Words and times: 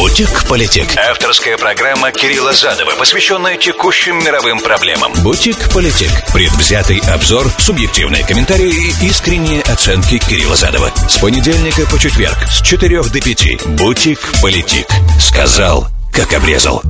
Бутик-политик. 0.00 0.96
Авторская 0.96 1.58
программа 1.58 2.10
Кирилла 2.10 2.54
Задова, 2.54 2.92
посвященная 2.98 3.58
текущим 3.58 4.16
мировым 4.24 4.58
проблемам. 4.60 5.12
Бутик-политик. 5.22 6.08
Предвзятый 6.32 7.00
обзор, 7.00 7.46
субъективные 7.58 8.24
комментарии 8.24 8.72
и 8.72 9.06
искренние 9.06 9.60
оценки 9.60 10.18
Кирилла 10.18 10.56
Задова. 10.56 10.90
С 11.06 11.18
понедельника 11.18 11.84
по 11.90 11.98
четверг 11.98 12.38
с 12.48 12.62
4 12.62 13.02
до 13.02 13.20
5. 13.20 13.66
Бутик-политик. 13.76 14.86
Сказал, 15.20 15.86
как 16.14 16.32
обрезал. 16.32 16.82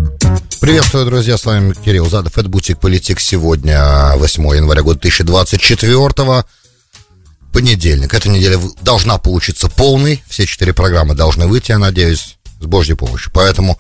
Приветствую, 0.61 1.05
друзья, 1.07 1.37
с 1.37 1.45
вами 1.45 1.75
Кирилл 1.85 2.09
Задов, 2.09 2.39
это 2.39 2.49
Бутик 2.49 2.79
Политик. 2.79 3.19
Сегодня 3.19 4.13
8 4.19 4.55
января 4.55 4.83
года 4.83 5.01
2024 5.01 6.45
понедельник. 7.53 8.15
Эта 8.15 8.29
неделя 8.29 8.61
должна 8.83 9.19
получиться 9.19 9.69
полной. 9.69 10.23
Все 10.29 10.47
четыре 10.47 10.73
программы 10.73 11.17
должны 11.17 11.49
выйти, 11.49 11.73
я 11.73 11.79
надеюсь 11.79 12.37
с 12.61 12.67
Божьей 12.67 12.95
помощью. 12.95 13.33
Поэтому 13.33 13.79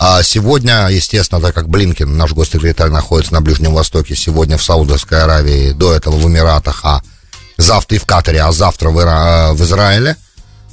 а 0.00 0.22
сегодня, 0.22 0.88
естественно, 0.88 1.40
так 1.40 1.54
как 1.54 1.68
Блинкин, 1.68 2.16
наш 2.16 2.32
госсекретарь, 2.32 2.90
находится 2.90 3.34
на 3.34 3.40
Ближнем 3.40 3.74
Востоке, 3.74 4.14
сегодня 4.14 4.56
в 4.56 4.62
Саудовской 4.62 5.20
Аравии, 5.22 5.72
до 5.72 5.92
этого 5.92 6.14
в 6.16 6.28
Эмиратах, 6.28 6.80
а 6.84 7.02
завтра 7.56 7.96
и 7.96 7.98
в 7.98 8.06
Катаре, 8.06 8.40
а 8.42 8.52
завтра 8.52 8.90
в, 8.90 9.00
Ира... 9.00 9.52
в 9.54 9.62
Израиле. 9.64 10.16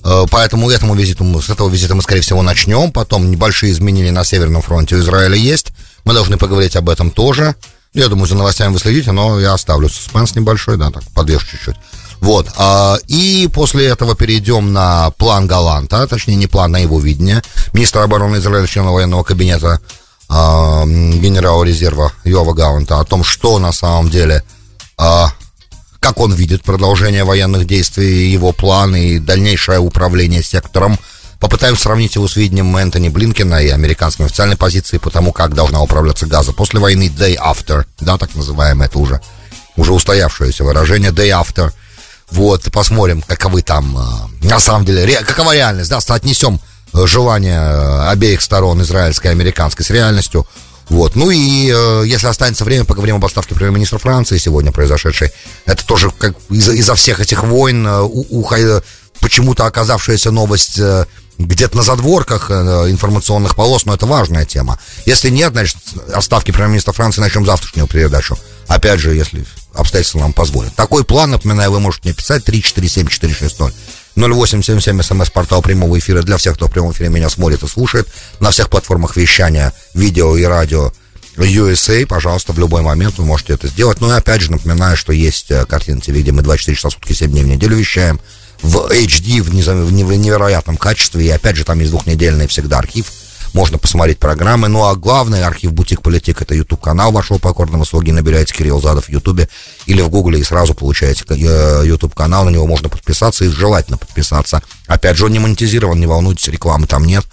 Э, 0.03 0.25
поэтому 0.29 0.69
этому 0.69 0.93
визиту, 0.93 1.41
с 1.41 1.49
этого 1.49 1.69
визита 1.69 1.95
мы, 1.95 2.03
скорее 2.03 2.21
всего, 2.21 2.43
начнем. 2.43 2.91
Потом 2.91 3.31
небольшие 3.31 3.71
изменения 3.71 4.11
на 4.11 4.23
Северном 4.23 4.61
фронте 4.61 4.95
у 4.95 4.99
Израиля 4.99 5.35
есть. 5.35 5.71
Мы 6.03 6.13
должны 6.13 6.37
поговорить 6.37 6.75
об 6.75 6.87
этом 6.87 7.09
тоже. 7.09 7.55
Я 7.95 8.09
думаю, 8.09 8.27
за 8.27 8.35
новостями 8.35 8.73
вы 8.73 8.79
следите, 8.79 9.11
но 9.11 9.39
я 9.39 9.53
оставлю 9.53 9.89
суспенс 9.89 10.35
небольшой, 10.35 10.77
да, 10.77 10.91
так, 10.91 11.01
подвешу 11.15 11.47
чуть-чуть. 11.47 11.77
Вот. 12.21 12.47
А, 12.57 12.97
и 13.07 13.49
после 13.53 13.87
этого 13.87 14.15
перейдем 14.15 14.73
на 14.73 15.11
план 15.11 15.47
Галанта, 15.47 16.07
точнее, 16.07 16.35
не 16.35 16.47
план, 16.47 16.75
а 16.75 16.79
его 16.79 16.99
видение. 16.99 17.41
Министр 17.73 17.99
обороны 17.99 18.37
Израиля, 18.37 18.67
члена 18.67 18.91
военного 18.91 19.23
кабинета 19.23 19.79
а, 20.29 20.85
генерала 20.85 21.63
резерва 21.63 22.11
Йова 22.23 22.53
Галанта 22.53 22.99
о 22.99 23.03
том, 23.05 23.23
что 23.23 23.59
на 23.59 23.71
самом 23.71 24.09
деле, 24.09 24.43
а, 24.97 25.31
как 25.99 26.19
он 26.19 26.33
видит 26.33 26.63
продолжение 26.63 27.23
военных 27.23 27.67
действий, 27.67 28.31
его 28.31 28.51
планы 28.51 29.09
и 29.09 29.19
дальнейшее 29.19 29.79
управление 29.79 30.43
сектором. 30.43 30.99
Попытаемся 31.39 31.83
сравнить 31.83 32.15
его 32.15 32.27
с 32.27 32.37
видением 32.37 32.75
Энтони 32.75 33.09
Блинкина 33.09 33.55
и 33.55 33.67
американской 33.67 34.25
официальной 34.25 34.55
позиции 34.55 34.97
по 34.97 35.11
тому, 35.11 35.31
как 35.31 35.53
должна 35.53 35.81
управляться 35.81 36.25
Газа 36.25 36.53
после 36.53 36.79
войны 36.79 37.11
Day 37.15 37.35
After, 37.37 37.85
да, 37.99 38.17
так 38.17 38.33
называемое, 38.35 38.87
это 38.87 38.97
уже, 38.97 39.19
уже 39.75 39.93
устоявшееся 39.93 40.63
выражение 40.63 41.11
Day 41.11 41.29
After– 41.29 41.71
вот, 42.35 42.71
посмотрим, 42.71 43.21
каковы 43.21 43.61
там, 43.61 43.97
э, 43.97 44.47
на 44.47 44.59
самом 44.59 44.85
деле, 44.85 45.05
ре, 45.05 45.21
какова 45.21 45.55
реальность, 45.55 45.89
да, 45.89 46.01
соотнесем 46.01 46.59
э, 46.93 47.07
желание 47.07 47.59
э, 47.59 48.09
обеих 48.09 48.41
сторон, 48.41 48.81
израильской 48.81 49.31
и 49.31 49.33
американской, 49.33 49.85
с 49.85 49.89
реальностью. 49.89 50.45
Вот. 50.89 51.15
Ну 51.15 51.31
и 51.31 51.71
э, 51.73 52.03
если 52.05 52.27
останется 52.27 52.65
время, 52.65 52.83
поговорим 52.83 53.15
об 53.15 53.25
отставке 53.25 53.55
премьер-министра 53.55 53.97
Франции 53.97 54.37
сегодня 54.37 54.71
произошедшей. 54.71 55.31
Это 55.65 55.85
тоже 55.85 56.11
как 56.11 56.35
из-за, 56.49 56.73
из 56.73 56.89
всех 56.89 57.21
этих 57.21 57.43
войн 57.43 57.87
э, 57.87 58.01
у, 58.01 58.41
у, 58.41 58.49
почему-то 59.21 59.65
оказавшаяся 59.65 60.31
новость 60.31 60.77
э, 60.77 61.05
где-то 61.37 61.77
на 61.77 61.83
задворках 61.83 62.51
э, 62.51 62.53
информационных 62.91 63.55
полос, 63.55 63.85
но 63.85 63.95
это 63.95 64.05
важная 64.05 64.45
тема. 64.45 64.77
Если 65.05 65.29
нет, 65.29 65.53
значит, 65.53 65.77
отставки 66.13 66.51
премьер-министра 66.51 66.91
Франции 66.91 67.21
начнем 67.21 67.45
завтрашнюю 67.45 67.87
передачу. 67.87 68.37
Опять 68.67 68.99
же, 68.99 69.15
если 69.15 69.45
обстоятельства 69.75 70.19
нам 70.19 70.33
позволят. 70.33 70.75
Такой 70.75 71.03
план, 71.03 71.31
напоминаю, 71.31 71.71
вы 71.71 71.79
можете 71.79 72.09
мне 72.09 72.13
писать 72.13 72.47
347-460. 72.47 73.73
0877 74.15 75.01
смс-портал 75.01 75.61
прямого 75.61 75.99
эфира 75.99 76.21
для 76.21 76.37
всех, 76.37 76.55
кто 76.55 76.67
в 76.67 76.71
прямом 76.71 76.93
эфире 76.93 77.09
меня 77.09 77.29
смотрит 77.29 77.63
и 77.63 77.67
слушает. 77.67 78.07
На 78.39 78.51
всех 78.51 78.69
платформах 78.69 79.17
вещания, 79.17 79.73
видео 79.93 80.37
и 80.37 80.43
радио 80.43 80.93
USA, 81.35 82.05
пожалуйста, 82.05 82.53
в 82.53 82.59
любой 82.59 82.81
момент 82.81 83.17
вы 83.17 83.25
можете 83.25 83.53
это 83.53 83.67
сделать. 83.67 83.99
Ну 83.99 84.09
и 84.09 84.13
опять 84.17 84.41
же 84.41 84.51
напоминаю, 84.51 84.95
что 84.95 85.11
есть 85.11 85.51
э, 85.51 85.65
картины 85.65 85.99
телевидения, 85.99 86.37
мы 86.37 86.43
24 86.43 86.77
часа 86.77 86.89
в 86.89 86.93
сутки, 86.93 87.11
7 87.11 87.29
дней 87.29 87.43
в 87.43 87.47
неделю 87.47 87.75
вещаем 87.75 88.21
в 88.61 88.89
HD, 88.89 89.41
в, 89.41 89.53
невероятном 89.91 90.77
качестве, 90.77 91.25
и 91.25 91.29
опять 91.29 91.57
же 91.57 91.65
там 91.65 91.79
есть 91.79 91.91
двухнедельный 91.91 92.47
всегда 92.47 92.79
архив 92.79 93.11
можно 93.55 93.77
посмотреть 93.77 94.19
программы. 94.19 94.67
Ну 94.67 94.85
а 94.85 94.95
главный 94.95 95.43
архив 95.43 95.71
Бутик 95.71 96.01
Политик 96.01 96.41
это 96.41 96.53
YouTube 96.53 96.81
канал 96.81 97.11
вашего 97.11 97.37
покорного 97.37 97.85
слуги. 97.85 98.11
Набираете 98.11 98.53
Кирилл 98.53 98.81
Задов 98.81 99.05
в 99.05 99.09
YouTube 99.09 99.49
или 99.85 100.01
в 100.01 100.09
Гугле 100.09 100.39
и 100.39 100.43
сразу 100.43 100.73
получаете 100.73 101.23
э, 101.29 101.97
канал. 102.13 102.43
На 102.43 102.49
него 102.49 102.67
можно 102.67 102.89
подписаться 102.89 103.45
и 103.45 103.47
желательно 103.47 103.97
подписаться. 103.97 104.61
Опять 104.87 105.17
же, 105.17 105.25
он 105.25 105.31
не 105.31 105.39
монетизирован, 105.39 105.99
не 105.99 106.05
волнуйтесь, 106.05 106.49
рекламы 106.49 106.85
там 106.85 107.05
нет. 107.05 107.25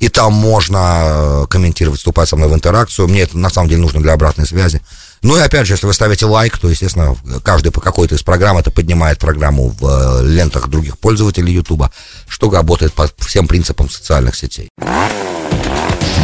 И 0.00 0.08
там 0.08 0.34
можно 0.34 1.00
э, 1.02 1.46
комментировать, 1.48 1.98
вступать 1.98 2.28
со 2.28 2.36
мной 2.36 2.48
в 2.50 2.54
интеракцию. 2.54 3.08
Мне 3.08 3.22
это 3.22 3.38
на 3.38 3.48
самом 3.48 3.70
деле 3.70 3.80
нужно 3.80 4.02
для 4.02 4.12
обратной 4.12 4.46
связи. 4.46 4.82
Ну 5.22 5.36
и 5.36 5.40
опять 5.40 5.66
же, 5.66 5.74
если 5.74 5.86
вы 5.86 5.94
ставите 5.94 6.26
лайк, 6.26 6.58
то, 6.58 6.68
естественно, 6.68 7.16
каждый 7.42 7.72
по 7.72 7.80
какой-то 7.80 8.14
из 8.14 8.22
программ 8.22 8.58
это 8.58 8.70
поднимает 8.70 9.18
программу 9.18 9.68
в 9.68 9.86
э, 9.86 10.26
лентах 10.26 10.68
других 10.68 10.98
пользователей 10.98 11.54
YouTube, 11.54 11.84
что 12.28 12.50
работает 12.50 12.92
по 12.92 13.10
всем 13.18 13.46
принципам 13.46 13.88
социальных 13.88 14.36
сетей. 14.36 14.68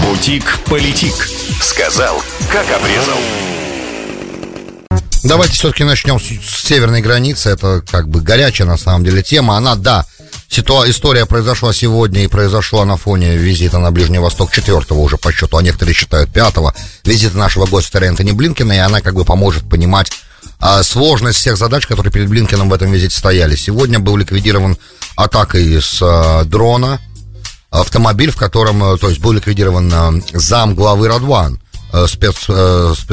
Бутик-политик. 0.02 1.14
Сказал, 1.62 2.22
как 2.52 2.66
обрезал. 2.70 3.18
Давайте 5.24 5.54
все-таки 5.54 5.84
начнем 5.84 6.20
с, 6.20 6.24
северной 6.66 7.00
границы. 7.00 7.50
Это 7.50 7.82
как 7.90 8.08
бы 8.08 8.20
горячая 8.20 8.66
на 8.66 8.76
самом 8.76 9.04
деле 9.04 9.22
тема. 9.22 9.56
Она, 9.56 9.74
да, 9.74 10.04
ситуа- 10.48 10.88
история 10.88 11.26
произошла 11.26 11.72
сегодня 11.72 12.24
и 12.24 12.28
произошла 12.28 12.84
на 12.84 12.96
фоне 12.96 13.36
визита 13.36 13.78
на 13.78 13.90
Ближний 13.90 14.18
Восток 14.18 14.52
четвертого 14.52 14.98
уже 15.00 15.16
по 15.16 15.32
счету, 15.32 15.56
а 15.56 15.62
некоторые 15.62 15.94
считают 15.94 16.32
пятого, 16.32 16.74
визита 17.04 17.36
нашего 17.36 17.66
гостя 17.66 17.98
Энтони 17.98 18.32
Блинкина, 18.32 18.72
и 18.72 18.78
она 18.78 19.00
как 19.00 19.14
бы 19.14 19.24
поможет 19.24 19.68
понимать 19.68 20.10
а, 20.60 20.82
сложность 20.82 21.38
всех 21.38 21.56
задач, 21.56 21.86
которые 21.86 22.12
перед 22.12 22.28
Блинкином 22.28 22.68
в 22.68 22.72
этом 22.74 22.92
визите 22.92 23.16
стояли. 23.16 23.56
Сегодня 23.56 23.98
был 23.98 24.16
ликвидирован 24.16 24.76
атакой 25.16 25.80
с 25.80 25.98
а, 26.02 26.44
дрона 26.44 27.00
автомобиль, 27.80 28.30
в 28.30 28.36
котором, 28.36 28.82
э, 28.82 28.98
то 28.98 29.08
есть, 29.08 29.20
был 29.20 29.32
ликвидирован 29.32 29.92
э, 29.92 30.38
зам 30.38 30.74
главы 30.74 31.08
Радван, 31.08 31.60
э, 31.92 32.06
спец, 32.08 32.36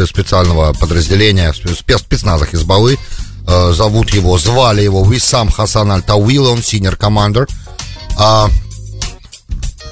специального 0.07 0.74
подразделения, 0.74 1.53
спец, 1.53 2.00
спецназа 2.00 2.46
Хизбаллы. 2.46 2.97
Зовут 3.46 4.12
его, 4.12 4.38
звали 4.38 4.84
его 4.84 5.03
Висам 5.03 5.52
Хасан 5.52 5.91
Аль-Тауил, 5.91 6.46
он 6.46 6.59
senior 6.59 6.96
командир 6.96 7.46
а, 8.18 8.47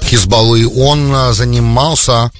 Хизбаллы. 0.04 0.66
Он 0.66 1.34
занимался 1.34 2.30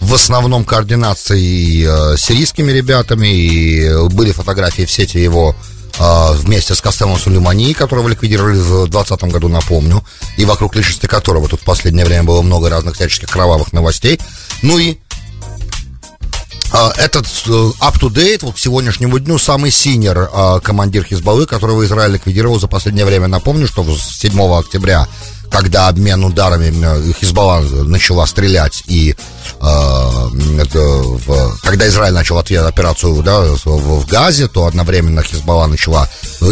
в 0.00 0.14
основном 0.14 0.64
координацией 0.64 2.16
сирийскими 2.16 2.72
ребятами, 2.72 3.28
и 3.28 4.08
были 4.08 4.32
фотографии 4.32 4.86
в 4.86 4.90
сети 4.90 5.18
его 5.18 5.54
вместе 5.98 6.74
с 6.74 6.80
Костелом 6.80 7.18
Сулеймани, 7.18 7.74
которого 7.74 8.08
ликвидировали 8.08 8.58
в 8.58 8.88
2020 8.88 9.22
году, 9.24 9.48
напомню, 9.48 10.04
и 10.36 10.44
вокруг 10.44 10.74
личности 10.76 11.06
которого 11.06 11.48
тут 11.48 11.62
в 11.62 11.64
последнее 11.64 12.04
время 12.04 12.24
было 12.24 12.42
много 12.42 12.68
разных 12.68 12.96
всяческих 12.96 13.28
кровавых 13.28 13.72
новостей. 13.72 14.20
Ну 14.62 14.78
и 14.78 14.98
а, 16.72 16.92
этот 16.96 17.26
э, 17.46 17.50
up-to-date, 17.80 18.40
вот 18.42 18.56
к 18.56 18.58
сегодняшнему 18.58 19.18
дню, 19.18 19.38
самый 19.38 19.70
синер 19.70 20.28
а, 20.32 20.60
командир 20.60 21.04
Хизбаллы, 21.04 21.46
которого 21.46 21.84
Израиль 21.84 22.14
ликвидировал 22.14 22.58
за 22.58 22.66
последнее 22.66 23.06
время. 23.06 23.28
Напомню, 23.28 23.66
что 23.66 23.84
7 23.84 24.40
октября 24.52 25.06
когда 25.50 25.88
обмен 25.88 26.24
ударами 26.24 26.72
э, 26.84 27.12
Хизбалла 27.12 27.60
начала 27.84 28.26
стрелять 28.26 28.82
и 28.86 29.14
это, 29.58 30.78
в, 30.78 31.58
когда 31.62 31.88
Израиль 31.88 32.12
начал 32.12 32.38
ответ, 32.38 32.64
операцию 32.64 33.22
да, 33.22 33.40
в, 33.40 33.64
в 33.64 34.06
Газе, 34.06 34.48
то 34.48 34.66
одновременно 34.66 35.22
Хизбалла 35.22 35.66
начала, 35.66 36.08
э, 36.40 36.50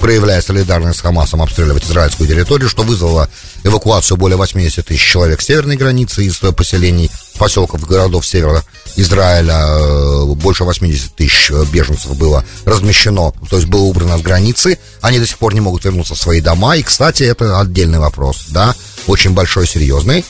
проявляя 0.00 0.40
солидарность 0.40 0.98
с 0.98 1.02
Хамасом, 1.02 1.42
обстреливать 1.42 1.84
израильскую 1.84 2.28
территорию, 2.28 2.68
что 2.68 2.82
вызвало 2.82 3.28
эвакуацию 3.64 4.16
более 4.16 4.36
80 4.36 4.86
тысяч 4.86 5.02
человек 5.02 5.40
с 5.40 5.46
северной 5.46 5.76
границы 5.76 6.24
из 6.24 6.36
поселений, 6.38 7.10
поселков, 7.38 7.86
городов 7.86 8.26
севера 8.26 8.64
Израиля. 8.96 9.66
Э, 9.68 10.24
больше 10.34 10.64
80 10.64 11.14
тысяч 11.14 11.50
беженцев 11.72 12.16
было 12.16 12.44
размещено, 12.64 13.32
то 13.50 13.56
есть 13.56 13.68
было 13.68 13.82
убрано 13.82 14.18
с 14.18 14.22
границы. 14.22 14.78
Они 15.00 15.18
до 15.18 15.26
сих 15.26 15.38
пор 15.38 15.54
не 15.54 15.60
могут 15.60 15.84
вернуться 15.84 16.14
в 16.14 16.18
свои 16.18 16.40
дома. 16.40 16.76
И, 16.76 16.82
кстати, 16.82 17.22
это 17.22 17.60
отдельный 17.60 17.98
вопрос, 17.98 18.46
да, 18.48 18.74
очень 19.06 19.32
большой, 19.32 19.66
серьезный. 19.66 20.24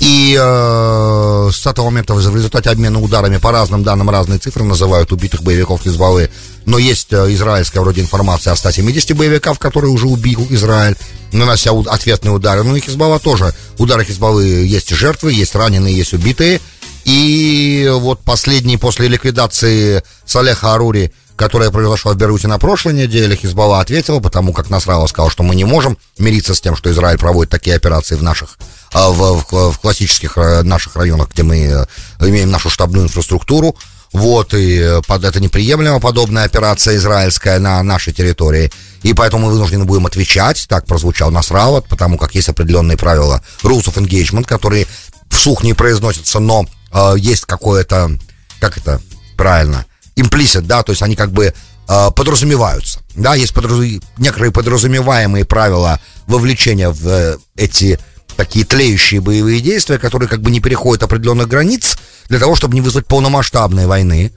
И 0.00 0.34
э, 0.40 1.50
с 1.52 1.66
этого 1.66 1.86
момента 1.86 2.14
в 2.14 2.34
результате 2.34 2.70
обмена 2.70 3.00
ударами 3.00 3.36
по 3.36 3.52
разным 3.52 3.82
данным 3.82 4.08
разные 4.08 4.38
цифры 4.38 4.64
называют 4.64 5.12
убитых 5.12 5.42
боевиков 5.42 5.82
Хизбаллы. 5.82 6.30
Но 6.64 6.78
есть 6.78 7.12
э, 7.12 7.32
израильская 7.34 7.80
вроде 7.80 8.00
информация 8.00 8.54
о 8.54 8.56
170 8.56 9.14
боевиков, 9.14 9.58
которые 9.58 9.90
уже 9.90 10.06
убил 10.06 10.46
Израиль, 10.48 10.96
нанося 11.32 11.72
ответные 11.72 12.32
удары. 12.32 12.62
Ну 12.62 12.76
и 12.76 12.80
Хизбалла 12.80 13.18
тоже. 13.18 13.54
Удары 13.76 14.04
Хизбаллы 14.04 14.44
есть 14.44 14.88
жертвы, 14.90 15.34
есть 15.34 15.54
раненые, 15.54 15.94
есть 15.94 16.14
убитые. 16.14 16.60
И 17.04 17.90
вот 17.92 18.20
последний 18.20 18.78
после 18.78 19.08
ликвидации 19.08 20.02
Салеха 20.24 20.74
Арури 20.74 21.12
которая 21.40 21.70
произошла 21.70 22.12
в 22.12 22.18
Бейруте 22.18 22.48
на 22.48 22.58
прошлой 22.58 22.92
неделе, 22.92 23.34
Хизбалла 23.34 23.80
ответила, 23.80 24.20
потому 24.20 24.52
как 24.52 24.68
Насрала 24.68 25.06
сказал, 25.06 25.30
что 25.30 25.42
мы 25.42 25.54
не 25.54 25.64
можем 25.64 25.96
мириться 26.18 26.54
с 26.54 26.60
тем, 26.60 26.76
что 26.76 26.90
Израиль 26.90 27.16
проводит 27.16 27.50
такие 27.50 27.76
операции 27.76 28.14
в 28.14 28.22
наших 28.22 28.58
в, 28.92 29.44
в, 29.50 29.72
в 29.72 29.78
классических 29.78 30.36
наших 30.62 30.96
районах, 30.96 31.30
где 31.32 31.42
мы 31.42 31.86
имеем 32.20 32.50
нашу 32.50 32.70
штабную 32.70 33.04
инфраструктуру. 33.04 33.76
Вот, 34.12 34.54
и 34.54 35.00
под 35.06 35.24
это 35.24 35.38
неприемлемо 35.38 36.00
подобная 36.00 36.44
операция 36.44 36.96
израильская 36.96 37.60
на 37.60 37.80
нашей 37.82 38.12
территории. 38.12 38.72
И 39.02 39.14
поэтому 39.14 39.46
мы 39.46 39.52
вынуждены 39.52 39.84
будем 39.84 40.06
отвечать, 40.06 40.66
так 40.68 40.84
прозвучал 40.86 41.30
Насрала, 41.30 41.80
потому 41.80 42.18
как 42.18 42.34
есть 42.34 42.48
определенные 42.48 42.98
правила 42.98 43.42
rules 43.62 43.84
of 43.84 43.94
engagement, 43.94 44.44
которые 44.44 44.86
вслух 45.30 45.62
не 45.62 45.74
произносятся, 45.74 46.40
но 46.40 46.66
э, 46.92 47.14
есть 47.18 47.46
какое-то, 47.46 48.18
как 48.58 48.76
это 48.76 49.00
правильно, 49.36 49.86
implicit, 50.16 50.62
да, 50.62 50.82
то 50.82 50.90
есть 50.90 51.02
они 51.02 51.16
как 51.16 51.32
бы 51.32 51.54
э, 51.88 52.10
подразумеваются. 52.10 52.98
Да, 53.14 53.34
есть 53.34 53.54
подразу... 53.54 53.84
некоторые 54.18 54.52
подразумеваемые 54.52 55.44
правила 55.44 56.00
вовлечения 56.26 56.90
в 56.90 57.08
э, 57.08 57.38
эти 57.56 57.98
такие 58.40 58.64
тлеющие 58.64 59.20
боевые 59.20 59.60
действия, 59.60 59.98
которые 59.98 60.26
как 60.26 60.40
бы 60.40 60.50
не 60.50 60.60
переходят 60.60 61.02
определенных 61.02 61.46
границ 61.46 61.98
для 62.30 62.38
того, 62.38 62.56
чтобы 62.56 62.72
не 62.72 62.80
вызвать 62.80 63.06
полномасштабной 63.06 63.86
войны 63.86 64.32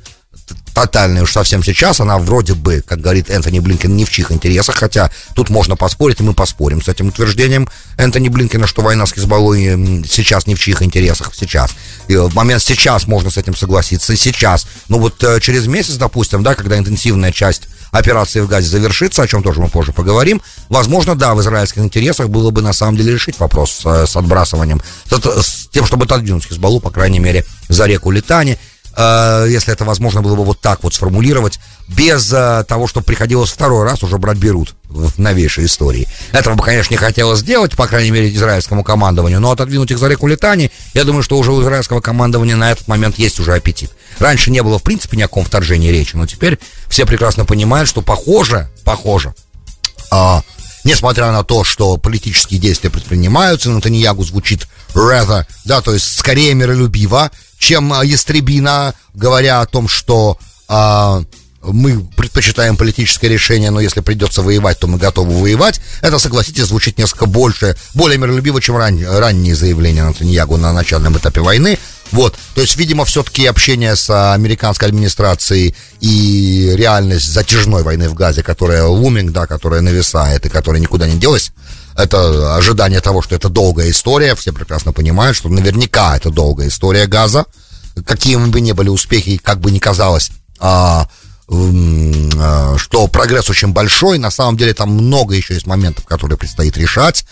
тотальной 0.74 1.22
уж 1.22 1.32
совсем 1.32 1.64
сейчас, 1.64 2.02
она 2.02 2.18
вроде 2.18 2.54
бы, 2.54 2.84
как 2.86 3.00
говорит 3.00 3.30
Энтони 3.30 3.60
Блинкен, 3.60 3.96
не 3.96 4.04
в 4.04 4.10
чьих 4.10 4.30
интересах, 4.34 4.76
хотя 4.76 5.10
тут 5.36 5.50
можно 5.50 5.78
поспорить, 5.78 6.20
и 6.20 6.24
мы 6.24 6.34
поспорим 6.34 6.82
с 6.82 6.90
этим 6.90 7.08
утверждением 7.08 7.70
Энтони 7.98 8.28
Блинкена, 8.28 8.68
что 8.68 8.82
война 8.82 9.06
с 9.06 9.14
Хизбаллой 9.14 10.04
сейчас 10.06 10.48
не 10.48 10.56
в 10.56 10.60
чьих 10.60 10.82
интересах, 10.82 11.32
сейчас. 11.34 11.72
И 12.10 12.16
в 12.18 12.34
момент 12.34 12.62
сейчас 12.62 13.08
можно 13.08 13.30
с 13.30 13.38
этим 13.38 13.56
согласиться, 13.56 14.18
сейчас. 14.18 14.68
Но 14.90 15.00
вот 15.00 15.24
э, 15.24 15.40
через 15.40 15.68
месяц, 15.68 15.94
допустим, 15.94 16.44
да, 16.44 16.56
когда 16.56 16.78
интенсивная 16.78 17.32
часть 17.32 17.70
операции 17.94 18.42
в 18.42 18.48
Газе 18.48 18.68
завершится, 18.68 19.22
о 19.22 19.28
чем 19.28 19.44
тоже 19.44 19.62
мы 19.62 19.70
позже 19.70 19.94
поговорим, 19.94 20.42
возможно, 20.68 21.16
да, 21.16 21.36
в 21.36 21.42
израильских 21.42 21.82
интересах 21.84 22.28
было 22.28 22.50
бы 22.50 22.62
на 22.62 22.74
самом 22.74 22.98
деле 22.98 23.14
решить 23.14 23.40
вопрос 23.40 23.72
с, 23.72 23.86
э, 23.86 24.08
с 24.08 24.16
отбрасыванием, 24.18 24.82
с, 25.10 25.44
с 25.44 25.68
тем, 25.68 25.86
чтобы 25.86 26.06
отодвинуть 26.06 26.46
Хизбаллу, 26.46 26.80
по 26.80 26.90
крайней 26.90 27.20
мере, 27.20 27.46
за 27.70 27.86
реку 27.86 28.12
Литани, 28.12 28.58
если 28.98 29.74
это 29.74 29.86
возможно 29.86 30.22
было 30.22 30.36
бы 30.36 30.44
вот 30.44 30.60
так 30.60 30.84
вот 30.84 30.94
сформулировать, 30.94 31.60
без 31.88 32.32
э, 32.32 32.64
того, 32.68 32.88
чтобы 32.88 33.06
приходилось 33.06 33.50
второй 33.50 33.84
раз 33.84 34.04
уже 34.04 34.18
брать 34.18 34.38
Берут 34.38 34.76
в 34.88 35.20
новейшей 35.20 35.66
истории. 35.66 36.08
Этого 36.32 36.56
бы, 36.56 36.64
конечно, 36.64 36.94
не 36.94 36.98
хотелось 36.98 37.40
сделать, 37.40 37.76
по 37.76 37.88
крайней 37.88 38.12
мере, 38.12 38.34
израильскому 38.34 38.84
командованию, 38.84 39.40
но 39.40 39.52
отодвинуть 39.52 39.92
их 39.92 39.98
за 39.98 40.08
реку 40.08 40.28
Литани, 40.28 40.72
я 40.94 41.04
думаю, 41.04 41.24
что 41.24 41.38
уже 41.38 41.52
у 41.52 41.62
израильского 41.62 42.00
командования 42.02 42.56
на 42.56 42.72
этот 42.72 42.88
момент 42.88 43.18
есть 43.18 43.40
уже 43.40 43.54
аппетит. 43.54 43.92
Раньше 44.20 44.52
не 44.52 44.62
было, 44.62 44.80
в 44.80 44.84
принципе, 44.84 45.18
ни 45.18 45.22
о 45.24 45.28
каком 45.28 45.46
вторжении 45.46 45.90
речи, 45.90 46.16
но 46.16 46.26
теперь 46.26 46.60
все 46.88 47.06
прекрасно 47.06 47.46
понимают, 47.46 47.90
что 47.90 48.02
похоже, 48.02 48.70
похоже, 48.86 49.34
э, 50.12 50.42
несмотря 50.84 51.32
на 51.32 51.44
то, 51.44 51.64
что 51.64 51.98
политические 51.98 52.60
действия 52.60 52.90
предпринимаются, 52.90 53.72
Натаньягу 53.72 54.24
звучит 54.24 54.68
rather, 54.94 55.46
да, 55.66 55.82
то 55.82 55.94
есть 55.94 56.18
скорее 56.18 56.54
миролюбиво, 56.54 57.32
чем 57.64 57.94
а, 57.94 58.04
Ястребина, 58.04 58.94
говоря 59.14 59.62
о 59.62 59.66
том, 59.66 59.88
что 59.88 60.38
а, 60.68 61.24
мы 61.62 62.06
предпочитаем 62.18 62.76
политическое 62.76 63.30
решение, 63.30 63.72
но 63.72 63.80
если 63.80 64.02
придется 64.02 64.42
воевать, 64.42 64.80
то 64.80 64.88
мы 64.88 64.98
готовы 64.98 65.42
воевать. 65.42 65.80
Это, 66.02 66.20
согласитесь, 66.20 66.66
звучит 66.66 66.98
несколько 66.98 67.26
больше, 67.26 67.78
более 67.94 68.18
миролюбиво, 68.18 68.62
чем 68.62 68.76
ран, 68.76 69.02
ранние 69.02 69.56
заявления 69.56 70.04
Натаньягу 70.04 70.58
на 70.58 70.74
начальном 70.74 71.18
этапе 71.18 71.40
войны. 71.40 71.80
Вот, 72.12 72.36
то 72.54 72.60
есть, 72.60 72.76
видимо, 72.76 73.06
все-таки 73.06 73.46
общение 73.46 73.96
с 73.96 74.10
а, 74.10 74.34
американской 74.34 74.90
администрацией 74.90 75.74
и 76.02 76.74
реальность 76.76 77.32
затяжной 77.32 77.84
войны 77.84 78.10
в 78.10 78.14
Газе, 78.14 78.44
которая 78.44 78.84
луминг, 78.84 79.32
да, 79.32 79.48
которая 79.48 79.80
нависает 79.80 80.46
и 80.46 80.50
которая 80.50 80.82
никуда 80.82 81.08
не 81.08 81.18
делась, 81.18 81.54
это 81.96 82.56
ожидание 82.56 83.02
того, 83.02 83.22
что 83.22 83.36
это 83.36 83.50
долгая 83.50 83.90
история. 83.90 84.36
Все 84.36 84.52
прекрасно 84.52 84.94
понимают, 84.94 85.38
что 85.38 85.50
наверняка 85.50 86.18
это 86.18 86.30
долгая 86.30 86.70
история 86.70 87.06
газа. 87.08 87.46
Какие 88.06 88.38
бы 88.38 88.62
ни 88.62 88.72
были 88.72 88.90
успехи, 88.90 89.38
как 89.38 89.60
бы 89.60 89.70
ни 89.72 89.80
казалось, 89.80 90.32
а, 90.60 91.08
а, 91.50 92.78
что 92.78 93.08
прогресс 93.08 93.50
очень 93.50 93.74
большой. 93.74 94.18
На 94.18 94.32
самом 94.32 94.58
деле 94.58 94.74
там 94.74 94.90
много 94.90 95.36
еще 95.36 95.54
есть 95.54 95.68
моментов, 95.68 96.06
которые 96.06 96.38
предстоит 96.38 96.78
решать. 96.78 97.26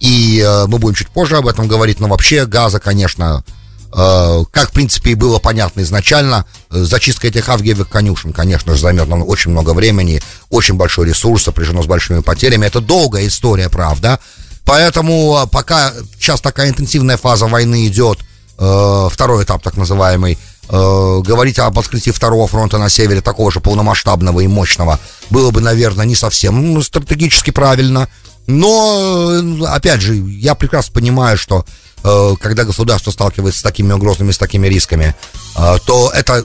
И 0.00 0.42
а, 0.46 0.66
мы 0.66 0.78
будем 0.78 0.94
чуть 0.94 1.08
позже 1.08 1.36
об 1.36 1.46
этом 1.46 1.68
говорить. 1.68 2.00
Но 2.00 2.08
вообще 2.08 2.46
газа, 2.46 2.80
конечно, 2.80 3.44
Э, 3.46 3.57
как, 3.90 4.68
в 4.68 4.72
принципе, 4.72 5.12
и 5.12 5.14
было 5.14 5.38
понятно 5.38 5.80
изначально, 5.80 6.46
э, 6.70 6.82
зачистка 6.82 7.28
этих 7.28 7.48
авгиевых 7.48 7.88
конюшен, 7.88 8.32
конечно 8.32 8.74
же, 8.74 8.80
займет 8.80 9.08
нам 9.08 9.26
очень 9.26 9.50
много 9.50 9.72
времени, 9.72 10.20
очень 10.50 10.74
большой 10.74 11.08
ресурс, 11.08 11.44
сопряжено 11.44 11.82
с 11.82 11.86
большими 11.86 12.20
потерями. 12.20 12.66
Это 12.66 12.80
долгая 12.80 13.26
история, 13.26 13.70
правда. 13.70 14.20
Поэтому 14.64 15.40
э, 15.42 15.46
пока 15.50 15.92
сейчас 16.18 16.40
такая 16.40 16.68
интенсивная 16.68 17.16
фаза 17.16 17.46
войны 17.46 17.86
идет, 17.86 18.18
второй 18.56 19.44
этап 19.44 19.62
так 19.62 19.76
называемый, 19.76 20.36
говорить 20.68 21.60
об 21.60 21.78
открытии 21.78 22.10
второго 22.10 22.48
фронта 22.48 22.76
на 22.78 22.88
севере, 22.88 23.20
такого 23.20 23.52
же 23.52 23.60
полномасштабного 23.60 24.40
и 24.40 24.48
мощного, 24.48 24.98
было 25.30 25.52
бы, 25.52 25.60
наверное, 25.60 26.04
не 26.04 26.16
совсем 26.16 26.82
стратегически 26.82 27.52
правильно. 27.52 28.08
Но, 28.48 29.40
опять 29.68 30.00
же, 30.00 30.16
я 30.16 30.56
прекрасно 30.56 30.92
понимаю, 30.92 31.38
что 31.38 31.64
Э, 31.64 31.87
когда 32.02 32.64
государство 32.64 33.10
сталкивается 33.10 33.60
с 33.60 33.62
такими 33.62 33.92
угрозами, 33.92 34.30
с 34.30 34.38
такими 34.38 34.66
рисками, 34.66 35.14
э, 35.56 35.78
то 35.84 36.10
это 36.14 36.44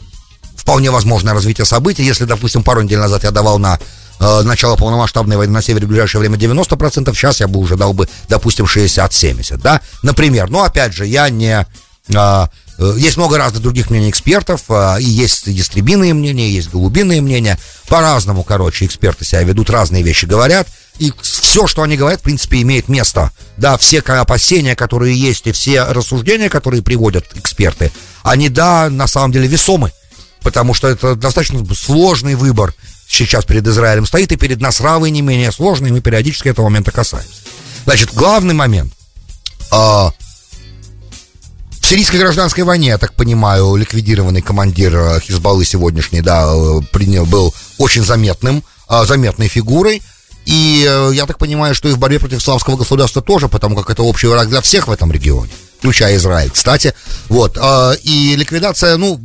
вполне 0.56 0.92
возможное 0.92 1.34
развитие 1.34 1.66
событий. 1.66 2.04
Если, 2.04 2.26
допустим, 2.26 2.64
пару 2.64 2.82
недель 2.82 3.00
назад 3.00 3.24
я 3.24 3.32
давал 3.32 3.60
на 3.60 3.80
э, 4.20 4.42
начало 4.44 4.76
полномасштабной 4.76 5.38
войны 5.38 5.54
на 5.54 5.62
севере 5.62 5.86
в 5.86 5.90
ближайшее 5.90 6.20
время 6.20 6.38
90%, 6.38 7.14
сейчас 7.14 7.40
я 7.40 7.48
бы 7.48 7.60
уже 7.60 7.76
дал 7.76 7.94
бы, 7.94 8.08
допустим, 8.30 8.66
60-70, 8.66 9.58
да, 9.58 9.82
например. 10.02 10.50
Но, 10.50 10.64
опять 10.64 10.94
же, 10.94 11.06
я 11.06 11.30
не... 11.30 11.66
Есть 12.80 13.18
много 13.18 13.38
разных 13.38 13.62
других 13.62 13.90
мнений 13.90 14.10
экспертов, 14.10 14.64
и 15.00 15.04
есть 15.04 15.48
ястребиные 15.48 16.14
мнения, 16.14 16.50
есть 16.50 16.70
голубиные 16.70 17.22
мнения. 17.22 17.58
По-разному, 17.88 18.44
короче, 18.44 18.86
эксперты 18.86 19.24
себя 19.24 19.44
ведут, 19.44 19.70
разные 19.70 20.04
вещи 20.04 20.26
говорят 20.26 20.68
и 21.00 21.14
все, 21.22 21.68
что 21.68 21.82
они 21.82 21.98
говорят, 21.98 22.20
в 22.22 22.24
принципе, 22.24 22.62
имеет 22.62 22.88
место. 22.88 23.32
Да, 23.58 23.78
все 23.78 24.00
опасения, 24.00 24.76
которые 24.76 25.20
есть, 25.20 25.48
и 25.48 25.52
все 25.52 25.84
рассуждения, 25.84 26.50
которые 26.50 26.82
приводят 26.82 27.26
эксперты, 27.36 27.92
они, 28.24 28.50
да, 28.50 28.90
на 28.90 29.08
самом 29.08 29.32
деле 29.32 29.48
весомы. 29.48 29.92
Потому 30.42 30.74
что 30.74 30.88
это 30.88 31.16
достаточно 31.16 31.64
сложный 31.74 32.36
выбор 32.36 32.74
сейчас 33.08 33.46
перед 33.46 33.66
Израилем 33.68 34.06
стоит, 34.06 34.32
и 34.32 34.36
перед 34.36 34.60
Насравой 34.60 35.12
не 35.12 35.22
менее 35.22 35.52
сложный, 35.52 35.90
и 35.90 35.92
мы 35.92 36.02
периодически 36.02 36.50
этого 36.50 36.66
момента 36.66 36.92
касаемся. 36.92 37.42
Значит, 37.86 38.14
главный 38.14 38.54
момент. 38.54 38.94
А, 39.72 40.12
в 41.82 41.86
сирийской 41.86 42.18
гражданской 42.18 42.64
войне, 42.64 42.88
я 42.88 42.98
так 42.98 43.14
понимаю, 43.14 43.76
ликвидированный 43.76 44.42
командир 44.42 44.96
э, 44.96 45.20
Хизбаллы 45.20 45.66
сегодняшний, 45.66 46.22
да, 46.22 46.46
э, 46.54 46.82
принял, 46.92 47.26
был 47.26 47.54
очень 47.78 48.04
заметным, 48.04 48.64
а, 48.88 49.06
заметной 49.06 49.48
фигурой. 49.48 50.02
И 50.46 50.86
э, 50.88 51.12
я 51.14 51.26
так 51.26 51.38
понимаю, 51.38 51.74
что 51.74 51.88
и 51.88 51.94
в 51.94 51.98
борьбе 51.98 52.20
против 52.20 52.40
исламского 52.40 52.76
государства 52.76 53.22
тоже, 53.22 53.48
потому 53.48 53.76
как 53.76 53.90
это 53.90 54.04
общий 54.04 54.28
враг 54.28 54.50
для 54.50 54.62
всех 54.62 54.88
в 54.88 54.92
этом 54.92 55.12
регионе, 55.12 55.52
включая 55.80 56.18
Израиль, 56.18 56.52
кстати. 56.52 56.94
Вот. 57.30 57.58
Э, 57.58 57.96
и 58.04 58.36
ликвидация, 58.36 58.98
ну, 58.98 59.18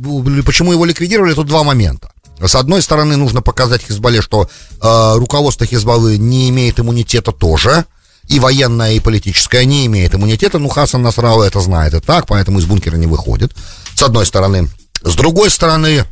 почему 0.45 0.71
его 0.71 0.85
ликвидировали, 0.85 1.33
тут 1.33 1.47
два 1.47 1.63
момента. 1.63 2.11
С 2.41 2.55
одной 2.55 2.81
стороны, 2.81 3.17
нужно 3.17 3.41
показать 3.41 3.83
Хизбалле, 3.85 4.21
что 4.21 4.49
э, 4.81 5.13
руководство 5.17 5.65
Хизбаллы 5.65 6.17
не 6.17 6.49
имеет 6.49 6.79
иммунитета 6.79 7.33
тоже, 7.33 7.85
и 8.29 8.39
военное, 8.39 8.93
и 8.93 8.99
политическое 8.99 9.65
не 9.65 9.87
имеет 9.87 10.15
иммунитета. 10.15 10.59
Ну, 10.59 10.69
Хасан 10.69 11.01
Насралла 11.01 11.43
это 11.43 11.59
знает 11.59 11.95
и 11.95 11.99
так, 11.99 12.27
поэтому 12.27 12.59
из 12.59 12.65
бункера 12.65 12.95
не 12.95 13.07
выходит. 13.07 13.51
С 13.95 14.03
одной 14.03 14.25
стороны. 14.25 14.69
С 15.01 15.15
другой 15.15 15.49
стороны, 15.49 16.05